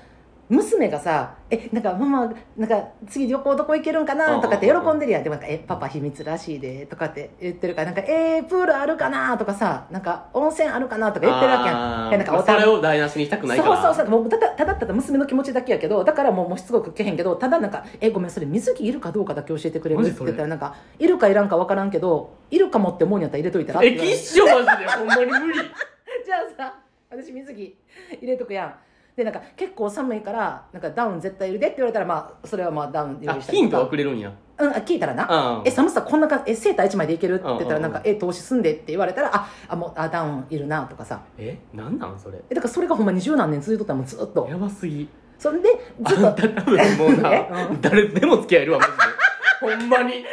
[0.52, 5.24] 娘がさ「えなんかママなんか次旅行どこ行けるんかな?」とかって喜んでるやん。
[5.24, 12.12] でもなんか「えパパ秘密らしいで」とかって言ってるから「なんかえー、プールあるかな?」とかさ「なんか温泉あるかな?」とか言ってるわけやん。
[12.12, 13.82] なんかおまあそれを台無しにしたくないから。
[13.82, 14.10] そうそうそう。
[14.10, 24.90] もうただただただ娘の気持ちだけやけどだからもうもうしつこくけへんけどただなんか「えごめんそれ水着いるかどうかだけ教えてくれる?」って言ったらなんか「いるかいらんか分からんけどいるかもって思うんやったら入れといたら」えきっしょマジで。
[24.92, 25.60] ほんまに無理。
[26.26, 26.74] じゃあさ
[27.10, 27.78] 私水着
[28.20, 28.74] 入れとくやん
[29.16, 33.62] でなんか結構寒いからなんかダウン絶対いるでって言われたらまあそれはまあダウン用あ意したりとか。
[33.62, 34.32] ヒントはくれるんや。
[34.58, 35.58] うん、あ聞いたらな。
[35.58, 41.20] うん「え寒さこんなかえセーター1枚でいける?」って言ったらなんか「え投資すんで」って言われたら「ああもうあダウンいるな」とかさ。
[41.38, 42.38] えなんなんそれ？
[42.50, 44.48] えだからそれがほんまに十何年続いとったらもうずっと。
[44.50, 45.10] やばすぎ。
[45.38, 45.70] そんで
[46.08, 46.28] ずっと。
[46.28, 47.50] あんた多分もうな え？
[47.72, 49.78] うん誰とでも付き合えるわマジで。
[49.78, 50.26] ほんまに。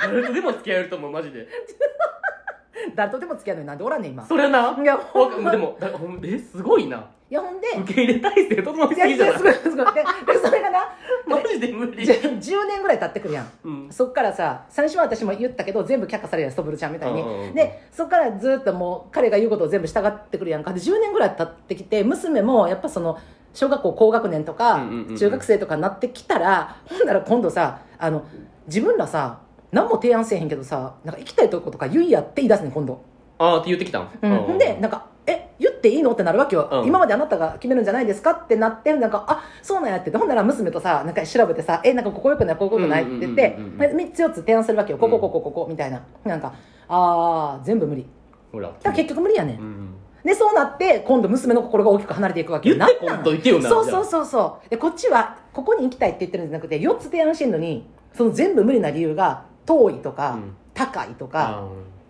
[0.00, 1.48] 誰とでも付き合えると思うマジで。
[2.94, 4.24] 誰とでも付き合うのになんでおらんねん今。
[4.26, 4.76] それな。
[4.80, 5.50] いやほんま。
[5.50, 7.68] でもだほんえすごいないやほんで。
[7.82, 9.34] 受け入れ体制整いすぎじゃない？
[9.34, 9.94] やすごいすごい。
[9.94, 10.78] ででそれがな。
[11.26, 12.06] マジで無理。
[12.06, 13.50] じゃ10年ぐらい経ってくるやん。
[13.64, 13.88] うん。
[13.90, 20.72] そっからさ最初は私も言ったけど全部却下されるやんストブルちゃんみたいに、うんうんうんでそっからずっともう彼が言うことを全部従ってくるやんか。
[20.72, 23.18] で10年ぐらい経ってきて娘もやっぱその
[23.52, 25.16] 小学校高学年とか、うんうんうんうん。
[25.16, 28.24] 中学生とかになってきたらほんなら今度さあの
[28.66, 33.02] 自分らさ何も提案せえへんけどさなんか行きたいとことか言いやって言い出すねん今度、
[33.38, 34.08] ああって言ってきたん？
[34.22, 34.36] うん。
[34.38, 35.47] ほんでなんかえ言
[35.78, 36.12] っていいの？
[36.12, 36.86] ってなるわけよ、うん。
[36.86, 38.32] 今まであなたが決めるんじゃないですか？
[38.32, 40.10] ってなってなんかあそうなんやって。
[40.16, 42.56] ほんなら娘とさなんか調べてさえなんかここよくない？
[42.56, 43.04] ここよくない？
[43.04, 43.82] って言ってうんうんうん。
[43.82, 44.98] うん3つ4つ提案するわけよ。
[44.98, 46.02] ここここここみたいな。
[46.24, 46.52] なんか
[46.88, 48.06] ああ全部無理。
[48.52, 48.68] ほら。
[48.68, 52.76] だから結局無理やねん、うんでそうなって今度娘の心が大きく離れていくわけよ。
[52.76, 53.16] 言ってなんなん？
[53.18, 53.68] 今度言ってよな。
[53.68, 54.68] そうそうそうそう。
[54.68, 60.54] でこっちはここに行きたいって言ってるんじゃなくて4つ提案してんのにその全部無理な理由が遠いとか、うん。
[60.74, 61.68] 高いとか、あ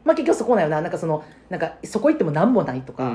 [0.09, 0.81] まあ結局そこなんよな。
[0.81, 3.15] なんかそのなんかそこ行っても何もないとか、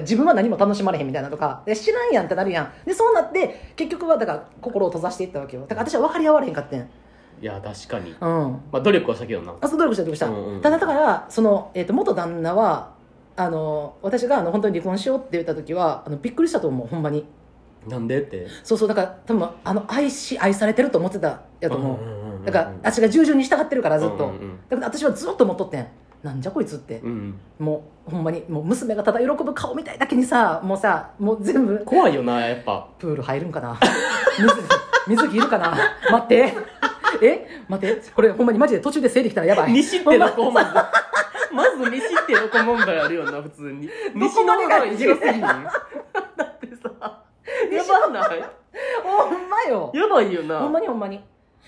[0.00, 1.62] 自分は何も楽しまれへんみたいなとか。
[1.64, 2.72] で知らんやんってなるやん。
[2.84, 5.62] でそうなって結局はだから心を閉ざしていったわけよ。
[5.62, 6.80] だから私は分かり合われへんかってん。
[6.80, 8.10] いや確かに。
[8.10, 8.16] うん。
[8.18, 9.54] まあ努力はしたけどな。
[9.60, 10.60] あそう努力した努力した、うんうんうん。
[10.60, 12.94] ただだからその、えー、と元旦那は
[13.36, 17.24] あの私があの本当に離婚しようって言った時はあのびっくりしたと思うほんまに
[17.86, 18.46] なんでって。
[18.62, 24.26] そうそうだから多分あの愛し愛されてると思ってたやと思う、だから私が従順に従ってるからずっと、うんうん。
[24.26, 25.86] うんだから私はずっと思っとってん。
[26.22, 31.82] なんじゃこいつって、うんもうほんまにもう娘がただ喜ぶ顔みたいだけにさもうさもう全部。
[31.84, 32.88] 怖いよなやっぱ。
[32.98, 33.76] プール入るんかな。
[34.38, 35.76] 水水着いるかな。
[36.12, 36.54] 待って。
[37.20, 37.46] え？
[37.68, 38.10] 待って。
[38.12, 39.72] これほんまにマジで途中で整理来たらやばい。
[39.72, 40.70] 西ってどこまず
[41.52, 43.90] まず西ってどこ問題あるよな普通に。
[44.14, 45.40] 西の方がいじらすぎん。
[45.40, 45.72] だ
[46.44, 46.88] ってさ。
[47.00, 47.21] や
[48.00, 48.44] ばない？
[49.02, 49.90] ほんまよ。
[49.94, 50.60] やばいよな。
[50.60, 51.22] ほんまにほんまに。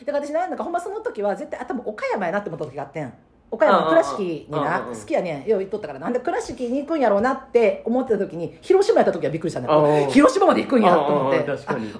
[0.05, 3.13] だから私なんかほんまその時は絶対あ多分岡山やなって思った時があってん。
[3.51, 5.49] 岡山の倉敷になうんうんうん好きやねん。
[5.49, 6.01] よう言っとったから。
[6.01, 11.47] なんで倉敷に行くんやろうなって思ってた時に広島やった時はびっくりしたねああ広島まで行くんやと思って。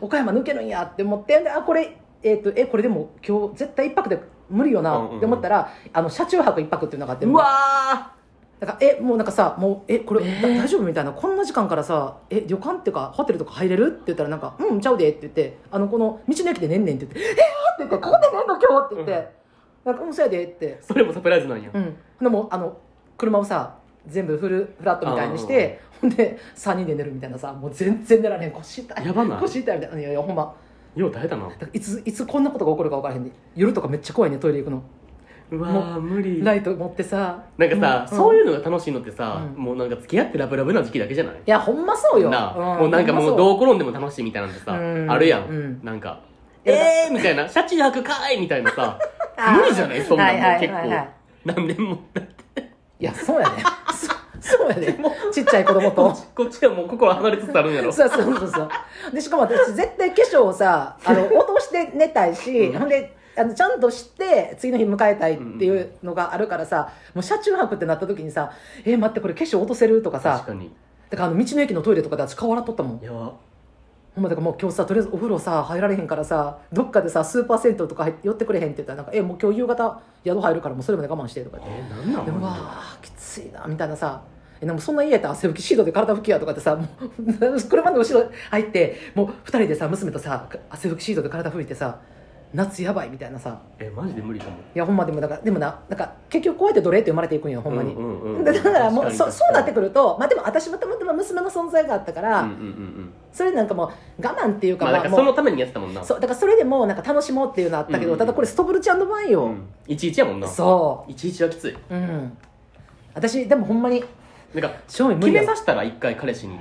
[0.01, 1.39] 岡山抜けるんやって思って。
[1.41, 4.19] であこれえっ、とえこれでも今日絶対一泊で
[4.49, 7.27] 無理よなって思ったら、あの車中泊一泊っていうのがあって。
[7.27, 8.13] うわ
[8.65, 11.13] だからえもうなんかさもうえこれ、えーだ大丈夫みたいな。
[11.13, 17.41] こんな時間からさえ旅館っていうかホテルとか入れるって言ったらなんか「うんちゃうで」って言って「あのこの道の駅で寝んねん」って言って「えー!」って
[17.81, 19.29] 言って「ここで寝んの今日」って言って
[19.85, 20.79] 「なんかうんそうやで」って。
[20.81, 21.71] ーそれもサプライズなんや。
[21.73, 21.97] うん。
[22.21, 22.77] でもあの
[23.19, 23.75] 車をさ
[24.07, 28.53] 全部フルフラットみたいにしてほんで3人で寝るみたいなさもう全然寝られへん。
[28.53, 29.07] 腰痛い。
[29.07, 29.41] やばない。
[29.41, 30.01] 腰痛いみたいな。
[30.01, 30.55] いやいやほんま。
[30.97, 31.49] よう耐えたな。
[31.73, 34.83] いついつこんなことが起こるか分からへんね夜とかめっちゃ怖いねトイレ行くの
[35.51, 36.43] うわー無理。
[36.43, 37.43] ライト持ってさ。
[37.59, 38.17] なんかさ、うん。
[38.19, 39.63] そういうのが楽しいのってさ、うん。
[39.63, 41.35] もうなんか付き合ってラブラブな時期だけじゃない？
[41.35, 42.31] いやほんまそうよ。
[42.31, 42.79] なあ、ん。
[42.81, 45.11] もうなんかもうほどう転んでも楽しいみたいなんてさ、うん。
[45.11, 45.81] あるやん、うん。
[45.85, 46.21] なんか
[46.65, 48.99] いやえーみたいな車中泊かーいみたいなさ
[49.57, 50.03] 無理じゃない？
[50.03, 51.07] そんなんもう結構、
[51.45, 51.99] 何年も
[53.01, 53.63] いやそうやね
[54.41, 54.99] そそうやね
[55.33, 56.15] ちっちゃい子供と。
[56.35, 57.91] こっちはもう心離れつつあるんやろ。
[57.93, 58.69] そうそうそうそう。
[59.13, 62.79] でしかも私絶対化粧をさあの落として寝たいし、うん。
[62.79, 68.53] ほんであのちゃんとして次の日迎えたいっていうのがあるからさ、もう車中泊ってなった時にさ
[68.85, 70.73] 「えー待ってこれ化粧落とせる?」とかさ確かに。
[71.11, 72.99] だからあの道の駅のトイレとかで私顔洗っとったもん。
[72.99, 73.11] いや。
[73.13, 81.77] ほんまだからもう今日さとりあえずお風呂さ入られへんからさどっかでさスーパー銭湯とか入寄ってくれへんって言ったらなんか「えもう今日夕方宿入るからもうそれまで我慢して」とか言って。
[81.77, 82.37] えー、なんなん？
[82.39, 82.55] うわ
[83.03, 84.23] きついなみたいなさ。
[84.61, 86.87] えなんかそんな家やったら汗拭きシートで体拭きやとかってさもう
[87.69, 91.99] 車の後ろ入ってもう二人でさ娘とさ汗拭きシートで体拭いてさ
[92.55, 93.59] 夏やばいみたいなさ。
[93.81, 94.53] えマジで無理かも。
[94.53, 98.37] いやほんまでもだからでもななんか結局こうやって奴隷って生まれていくんよほんまに、うんうん。
[98.37, 102.65] うんだだからもうそそうなってくるとまあでも私もたまたま娘の存在があったから、うんうんうん。
[102.65, 103.89] うんそれなんかもう
[104.25, 106.05] 我慢っていうか,、まあだかそのためにやってたもんな。
[106.05, 109.69] そうだからそれでもなんか楽しもうっていうのあったけど、うんうんただこれストブルちゃんの場合よ、うん。
[109.89, 110.47] いちいちやもんな。
[110.47, 111.73] そいちいちはきつい。
[111.73, 112.39] ううん。
[113.15, 114.05] 私でもほんまに
[114.55, 116.61] なんか決めさせたら一回彼氏に。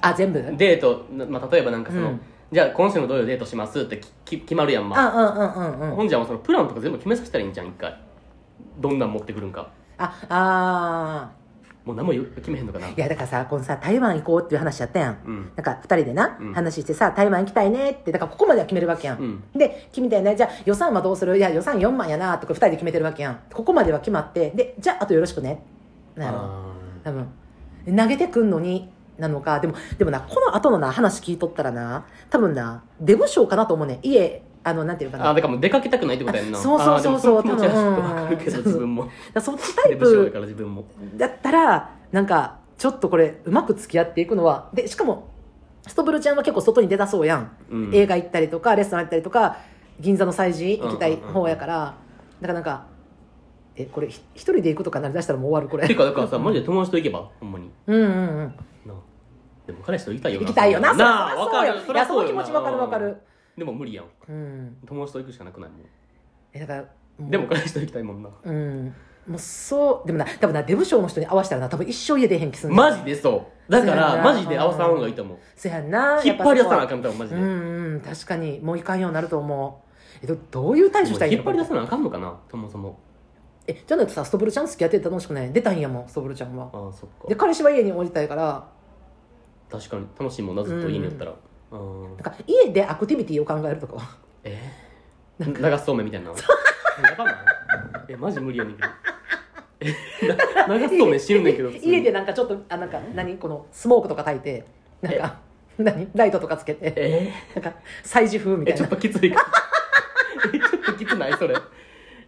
[0.00, 0.40] あ全部？
[0.56, 2.20] デート、なまあ、例えばなんかその、うん
[2.54, 5.96] じゃあ今週の土曜デートしますってきき決まるやんまあ、あうんうんうんうん。
[5.96, 8.00] ほんじゃもうそのプランとか全部決めさせたらいいんじゃん一回。
[8.78, 9.72] どんなん持ってくるんか。
[9.98, 11.30] ああ
[11.84, 12.86] もう何も言決めへんのかな。
[12.86, 15.18] ーいやだからさこのさ台湾行こうっていう話やったやん。
[15.26, 15.52] うん。
[15.56, 16.54] なんか二人でな、うん。
[16.54, 19.42] 話してさ台湾行きたいねってだからここまでは決めるわけやん、うん。
[19.58, 20.36] で決めたよね。
[20.36, 21.36] じゃあ予算はどうする？
[21.36, 23.40] いや予算4万やなとか二人で決めてるわけやん。
[23.52, 24.50] ここまでは決まって。
[24.50, 25.60] でじゃああとよろしくね。
[26.14, 26.38] なんやろ。
[26.38, 27.26] あ多分。
[27.96, 33.98] 投げてくんのになのかでもでもなこの後のな話聞いとったらな多分な出不精かなと思うねん。
[34.02, 35.26] 家あのなんていうかな。
[35.26, 36.58] ーあーだからもう出かけたくないってことやんな。
[36.58, 39.02] あそうそうそうそうあーでもその気持ちはちょっとわかるけど多分自分も。
[39.04, 40.84] だからそっちタイプから自分も。
[41.16, 45.28] だったらなんかちょっとこれうまく付き合っていくのはでしかも
[45.86, 47.94] ストブルちゃんは結構外に出たそうやん、うん。
[47.94, 49.58] 映画行ったりとかレストラン行ったりとか
[50.00, 51.94] 銀座の催事行きたい方やから、
[52.40, 52.86] だからなんか
[53.76, 55.86] えこれひ一人で行くとかなりだしたらもう終わるこれ。
[55.86, 57.70] てかだからさマジで友達と行けばほんまに。
[57.86, 58.38] うんうんうん。
[58.38, 58.46] な
[59.66, 60.46] でも彼氏と行きたいよな。
[60.46, 60.94] 行きたいよな。
[60.94, 61.80] なあそりゃわかる。
[61.80, 61.94] そうよ。
[61.94, 63.16] いやその気持ちわかるわかる。
[63.56, 64.04] でも無理やん。
[64.28, 64.76] うん。
[64.86, 65.80] 友達と行くしかなくないもん。
[66.52, 66.88] えだからう。
[67.20, 68.30] でも彼氏と行きたいもんな。
[68.42, 68.94] うん。
[69.26, 70.06] もうそう。
[70.06, 73.72] でもな多分なデブ賞の人に合わせたらな多分一生家出へん気するマジでそう。
[73.72, 74.16] だかそうやな。
[74.16, 75.38] らマジで合わさん方がいいと思う。
[75.56, 76.20] そやんな。
[76.22, 77.40] 引っ張り出さなあかんと思うマジで。
[77.40, 78.00] うんうん。
[78.00, 79.84] 確かにもういかんようになると思う。
[80.22, 82.98] えどどういう対処したらい引っ張り出さなあかんのかなそもそも。
[83.66, 85.50] えじゃないとさストブルちゃん好きやってて楽しくない？
[85.52, 86.68] 出たいんやもんストブルちゃんは。
[86.72, 88.68] ああそっでか彼氏は家に降りたいから
[89.70, 91.34] 確かに楽しいもんなずっと家におったら。
[91.72, 92.02] うん。
[92.02, 93.96] なんか家でアクティビティを考えるとか。
[93.96, 96.34] はえー、流すそうめんみたいなや
[97.16, 97.34] ば ない。
[98.08, 98.88] えマジ無理やねんけど。
[100.74, 103.36] 流すそうめん死ぬねんけど家でなんかちょっとあなんか何？
[103.36, 104.64] このスモークとか焚いて
[105.02, 105.38] なんか
[105.78, 106.08] 何？
[106.14, 107.32] ライトとかつけてえ？
[107.54, 108.86] なんか祭事風みたいな。
[108.86, 109.44] っときついか。
[110.54, 111.54] えちょっときつないそれ。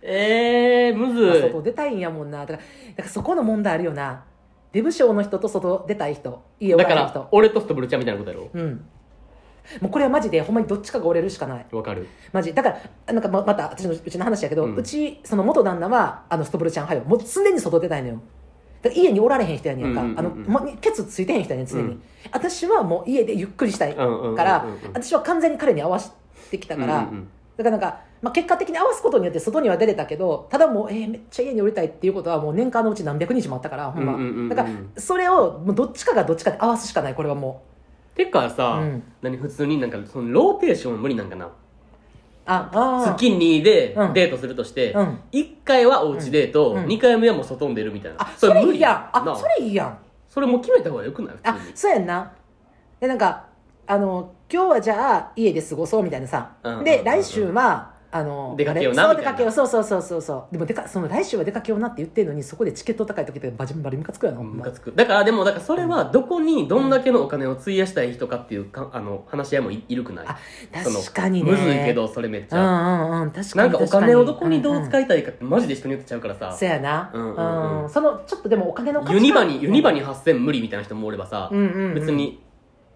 [0.03, 1.43] えー、むずい。
[1.43, 2.41] 外出たいんやもんな。
[2.41, 4.24] だからだからそこの問題あるよな
[4.77, 8.51] デブ賞の人と外出たい人家おだから俺とストブルちゃんみたいなことやろ？
[8.53, 8.85] うん。
[9.81, 11.66] もうこれはマジでほんまにどっちかが折れるしかない。
[11.72, 12.07] わかる。
[12.31, 12.53] マジ。
[12.53, 17.05] だからなんかままた私のうちの話やけど、ううんちその元旦那はあのストブルちゃんはよ。
[17.07, 18.20] もう常に外出たいのよ。
[18.83, 20.47] だから家におられへん人やねんか、うんうんうんうん。
[20.51, 22.03] あのもうケツついてへん人やねん常に、うん。
[22.31, 24.93] 私はもう家でゆっくりしたいかうんうんうんうんら、うん。
[24.93, 26.11] 私は完全に彼に合わせ
[26.51, 34.48] てきたから、うんうんうんだからなんか、まあ、結果的に合わすことによって外には出れたけどただもう、えーめっちゃ家に降りたいっていうことはもう年間のうち何百日もあったからほんま、うんうんうんうん。
[34.48, 34.68] だから
[35.00, 37.14] それをもうどっちかがどっちかで合わすしかない。
[37.14, 37.62] これはも
[38.14, 38.16] う。
[38.16, 39.02] てかさ、うん。
[39.22, 41.50] 何普通になんかそのローテーション無理なんかな。
[42.46, 43.14] ああー。
[43.14, 44.12] 月にでうん。
[44.12, 45.18] デートするとして、うん。
[45.32, 46.84] 1回はおうちデート、うん。
[46.86, 48.18] 2回目はもう外に出るみたいな。
[48.20, 48.92] あそれいいやん。
[48.92, 49.36] なああ。
[49.36, 49.98] それいいやん。
[50.28, 51.36] それもう決めた方がよくない？
[51.42, 51.76] あ普通に。
[51.76, 52.32] そうやんな。
[53.00, 53.46] でなんか
[53.86, 56.84] あの今日はじゃあ家で過ごそうみたいなさ、うんうんうんうん。
[56.84, 59.14] で来週はあの出かけようなあれ？
[59.14, 59.53] そう出かけよう。
[59.53, 60.53] そうそうそうそうそう。
[60.53, 64.92] でもでかその来週は出かけようなって言ってるのにそこでチケット高い時ってバジバリムカつくやろ、ほんまムカつく。
[64.94, 70.26] だからでもだからそれはどこにどんだけのお金を費やしたい人かっていうかあの話し合いもいいるくない？
[70.26, 70.38] あ
[70.72, 71.51] 確かにね。
[71.51, 77.11] むずいけどそれめっちうんゃ、うんうん確かになんかお金をどこにどうい使いたいかってマジで人によってちゃうからさ、そうやな。
[77.12, 77.90] うんうんうん。
[77.90, 81.94] そのちょっとでもお金の価値観ユニバにユニバに8000無理みたいな人もおればさ、うんうんうん。
[81.94, 82.45] 別に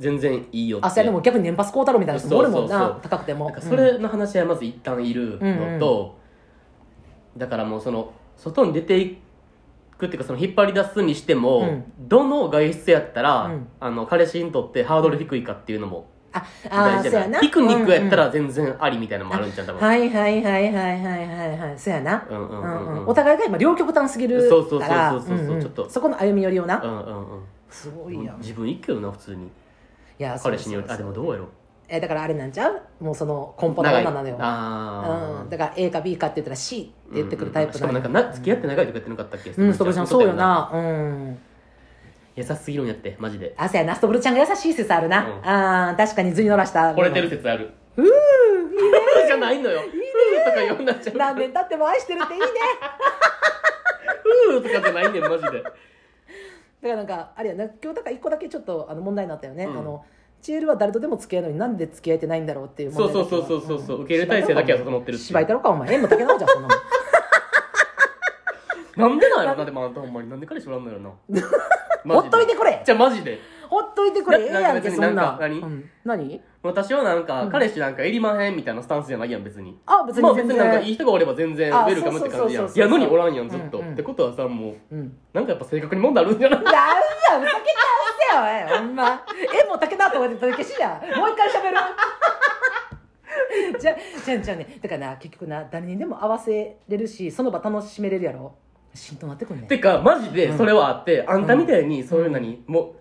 [0.00, 0.86] 全然いいよって。
[0.86, 2.70] あそうやでも逆に年パス買うたろみたいな人もおるもんな。
[2.70, 3.00] そうそうそう。
[3.02, 3.44] 高くても。
[3.44, 6.16] なんかそれの話はまず一旦いるのと、
[7.36, 9.18] だからもうその外に出てい
[9.90, 11.84] 服っていうかその引っ張り出すにしても、うん。
[12.08, 13.68] どの外出やったら、うん。
[13.78, 17.26] あの彼氏にとってハードル低いかっていうのもああ大事じゃーそうやな。
[17.26, 21.78] いなピクニックやったうんら全然ありみたいなのもあるんちゃう多分、はいはいはいはいはいはいはい。
[21.78, 22.26] そうやな。
[22.30, 23.06] うんうんうんうん。
[23.08, 25.56] お互いが今両極端すぎるそうそうそうからそうそうそう。
[25.56, 27.42] んんちょっとそこの歩み寄りをな、うんうんうん。
[27.68, 28.36] すごいやん。
[28.36, 29.50] い自分いいけどな普通に
[30.22, 31.48] や彼氏によそうそうそうるあでもどうやろ
[31.88, 32.80] えだからあれなんちゃう？
[33.00, 34.36] もうその根本の女なのよ。
[34.38, 39.50] ああ、うん、だから A か B かって言ったら C って言ってくるタイプしかもなんかな付き合って長いとか言ってなかったっけ？
[39.50, 40.70] うんストブルちゃんそうよな。
[40.72, 41.38] うん。
[42.36, 43.54] 優しすぎるんやってマジで。
[43.56, 43.96] あそうやな。
[43.96, 45.48] ストブルちゃんが優しい説あるな、うん。
[45.48, 46.92] あー確かに図に乗らした。
[46.94, 47.70] 惚れてる説ある。
[47.96, 48.14] うーいいね。
[49.26, 49.80] じゃないのよ。
[49.80, 51.16] ふーとか読んだっちゃう。
[51.16, 52.46] 何年経っても愛してるっていいね。
[54.48, 55.64] ふーとかじゃないねんマジで
[56.82, 59.78] だからなんかあれやな今日だから一個だけちょっとあの問題になったよね、うん。
[59.78, 60.04] あの
[60.40, 63.82] チエルは誰とでも付き合うのになんで付き合えてないんだろうっていうそうそうそうそうそう。
[63.82, 63.98] そう。
[63.98, 65.26] ん受け入れ体制だけは整ってるっていう。
[65.26, 66.68] 芝居太郎かお前縁も竹なのじゃんそんな。
[68.96, 70.30] も んなんでなんやろなでもあんたほんまに。
[70.30, 71.42] なんで彼氏おらんのやろな。
[72.14, 72.82] ほっといてくれ。
[72.82, 73.38] じゃあマジで
[73.70, 74.42] ほっといてくれ。
[74.42, 75.60] ええなやんけそんなか何？
[75.60, 76.40] うん、何？
[76.62, 77.50] 私はなんか、うん。
[77.50, 79.78] 彼氏なんかいりまへんみたいなスタンスじゃないやん別に。
[79.86, 82.66] あ別にまあ全然別になんかいい人がおれば全然ウあェルカムって感じやん。
[82.66, 83.92] いやのにおらんやんずっと、うんうん。
[83.92, 85.16] ってことはさもううん。
[85.32, 86.62] なんかやっぱ性格に問題あるんじゃない？
[86.64, 87.56] なんやふざけたんせ
[88.66, 89.22] よおいほんま。
[89.64, 91.00] えもう竹だと思って取り消しや。
[91.16, 91.76] もう一回喋る
[93.80, 94.78] じゃじゃじゃあね。
[94.82, 98.52] だからな結局な誰にでも合わせれるしその場楽しめれるやろ。
[98.92, 99.68] しんとなってくんねん。
[99.68, 102.94] てかマジでそれはあって、あんたみたいにそういう何、もう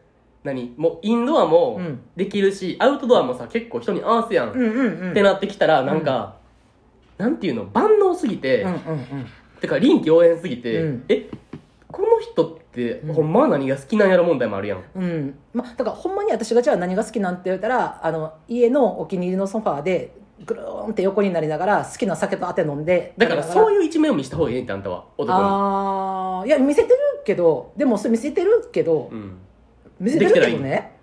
[0.44, 0.74] 何？
[0.78, 2.00] もうインドアもうん。
[2.16, 5.12] できるし、アウトドアもさ結構人に合わせやん、うんうんうん。
[5.12, 6.38] ってなってきたらなんか、
[7.18, 7.66] なんていうの？
[7.66, 9.26] 万能すぎて、うんうんうん。
[9.60, 11.06] てか臨機応変すぎて、うん。
[11.10, 11.30] え
[11.92, 13.14] この人って、うん。
[13.14, 14.84] ほんまは何が好きなんやろ問題もあるやん。
[14.96, 15.36] うん。
[15.54, 20.14] まだからほんまに私がじゃあ何が好きなんて言ったらあの家のお気に入りのソファーで
[20.46, 25.46] ぐるーんって横になりながら好きな酒とあて飲んでだからそうういう一面を見せた方がいいってあんたは男に。
[25.46, 29.38] ああいや見せてるけどでもそれ見せてるけど、うん、
[30.00, 30.98] 見せてるけどね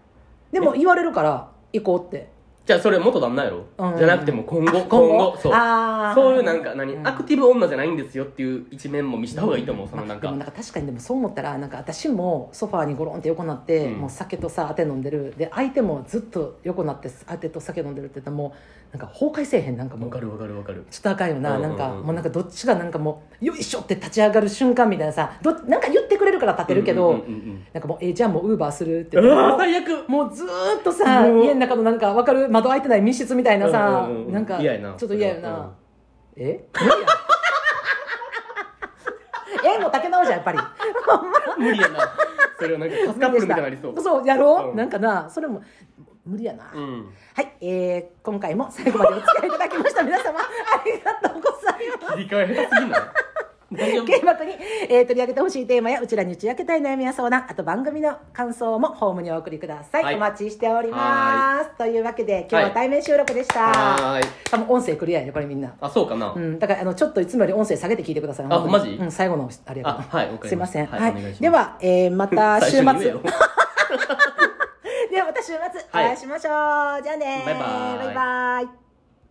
[0.53, 2.35] でも言われるから行こうって。
[2.65, 3.97] じゃあそれ元旦那やろ、うん。
[3.97, 5.39] じゃなくても今後あ今後？
[5.41, 5.53] そう。
[6.17, 7.07] そういうなんか何、うん。
[7.07, 14.01] アクティブ女じゃないんですよっていう一面も見せた方がいいと思う、そのなんか、まあでもなんか確かにでもそう思ったらなんか私もソファーにゴロンって横になって、うん。
[14.01, 15.33] もう酒とさあて飲んでる。
[15.37, 18.53] で相手もずっと横になってあてと酒飲んでるって言ったらも
[18.93, 19.77] うなんか崩壊せえへん。
[19.77, 20.85] なんかもうわかるわかるわかる。
[20.91, 27.25] ちょっとあかんよな、うんうんうんなんかもうなんかどっちがなんかもうよいしょって立ち上がる瞬間みたいなさどなんか言ってくれるから立てるけど、
[27.73, 30.09] なんかもうえじゃあもうウーバーするって最悪。
[30.09, 35.71] もうずーっとさ家の中のなんか分かる窓開いてない密室みたいなさ、なんかちょっと嫌よな、うん。
[36.37, 36.65] え？
[36.73, 37.01] 無理やん。
[39.77, 40.59] えもう竹直じゃんやっぱり。
[41.59, 42.13] 無理やな。
[42.59, 44.01] それはなんかカスカップルみたいになりそう。
[44.01, 44.77] そうやろう、うん。
[44.77, 45.63] なんかなそれも
[46.25, 47.15] 無理やな、うん。
[47.35, 50.43] はい、えー、今回も最後までお付き合いいただきました皆様あ
[50.85, 52.15] りがとうございます。
[52.15, 53.01] 切り替え下手すぎない？
[53.73, 54.07] 大丈夫。
[54.07, 54.53] 原爆に、
[54.89, 60.15] えー取り上げてほしいテーマやうちらに打ち明けたい悩みや相談あと番組の感想もホームにお送りください、はい。
[60.15, 61.77] お待ちしております。
[61.77, 64.25] というわけで今日は対面収録でした、はーい。
[64.51, 65.75] 多分音声クリアやねこれみんな。
[65.81, 68.47] あそうかな、うん、だからあのちょっといつもより音声下げて聞いてください。
[68.47, 68.91] あ本当にマジ？
[68.91, 69.99] うん、最後のあれやから。
[69.99, 70.79] あはいわかりました。
[70.79, 71.11] すいません、はいはい。
[71.11, 71.41] お願いします。
[71.43, 73.21] では、えーまた週 末最初に言えよ。
[75.11, 75.59] ではまた週末。
[75.59, 76.51] お会いしましょ
[77.01, 78.07] う、じゃあねバイバイ。
[78.07, 78.86] バイバイ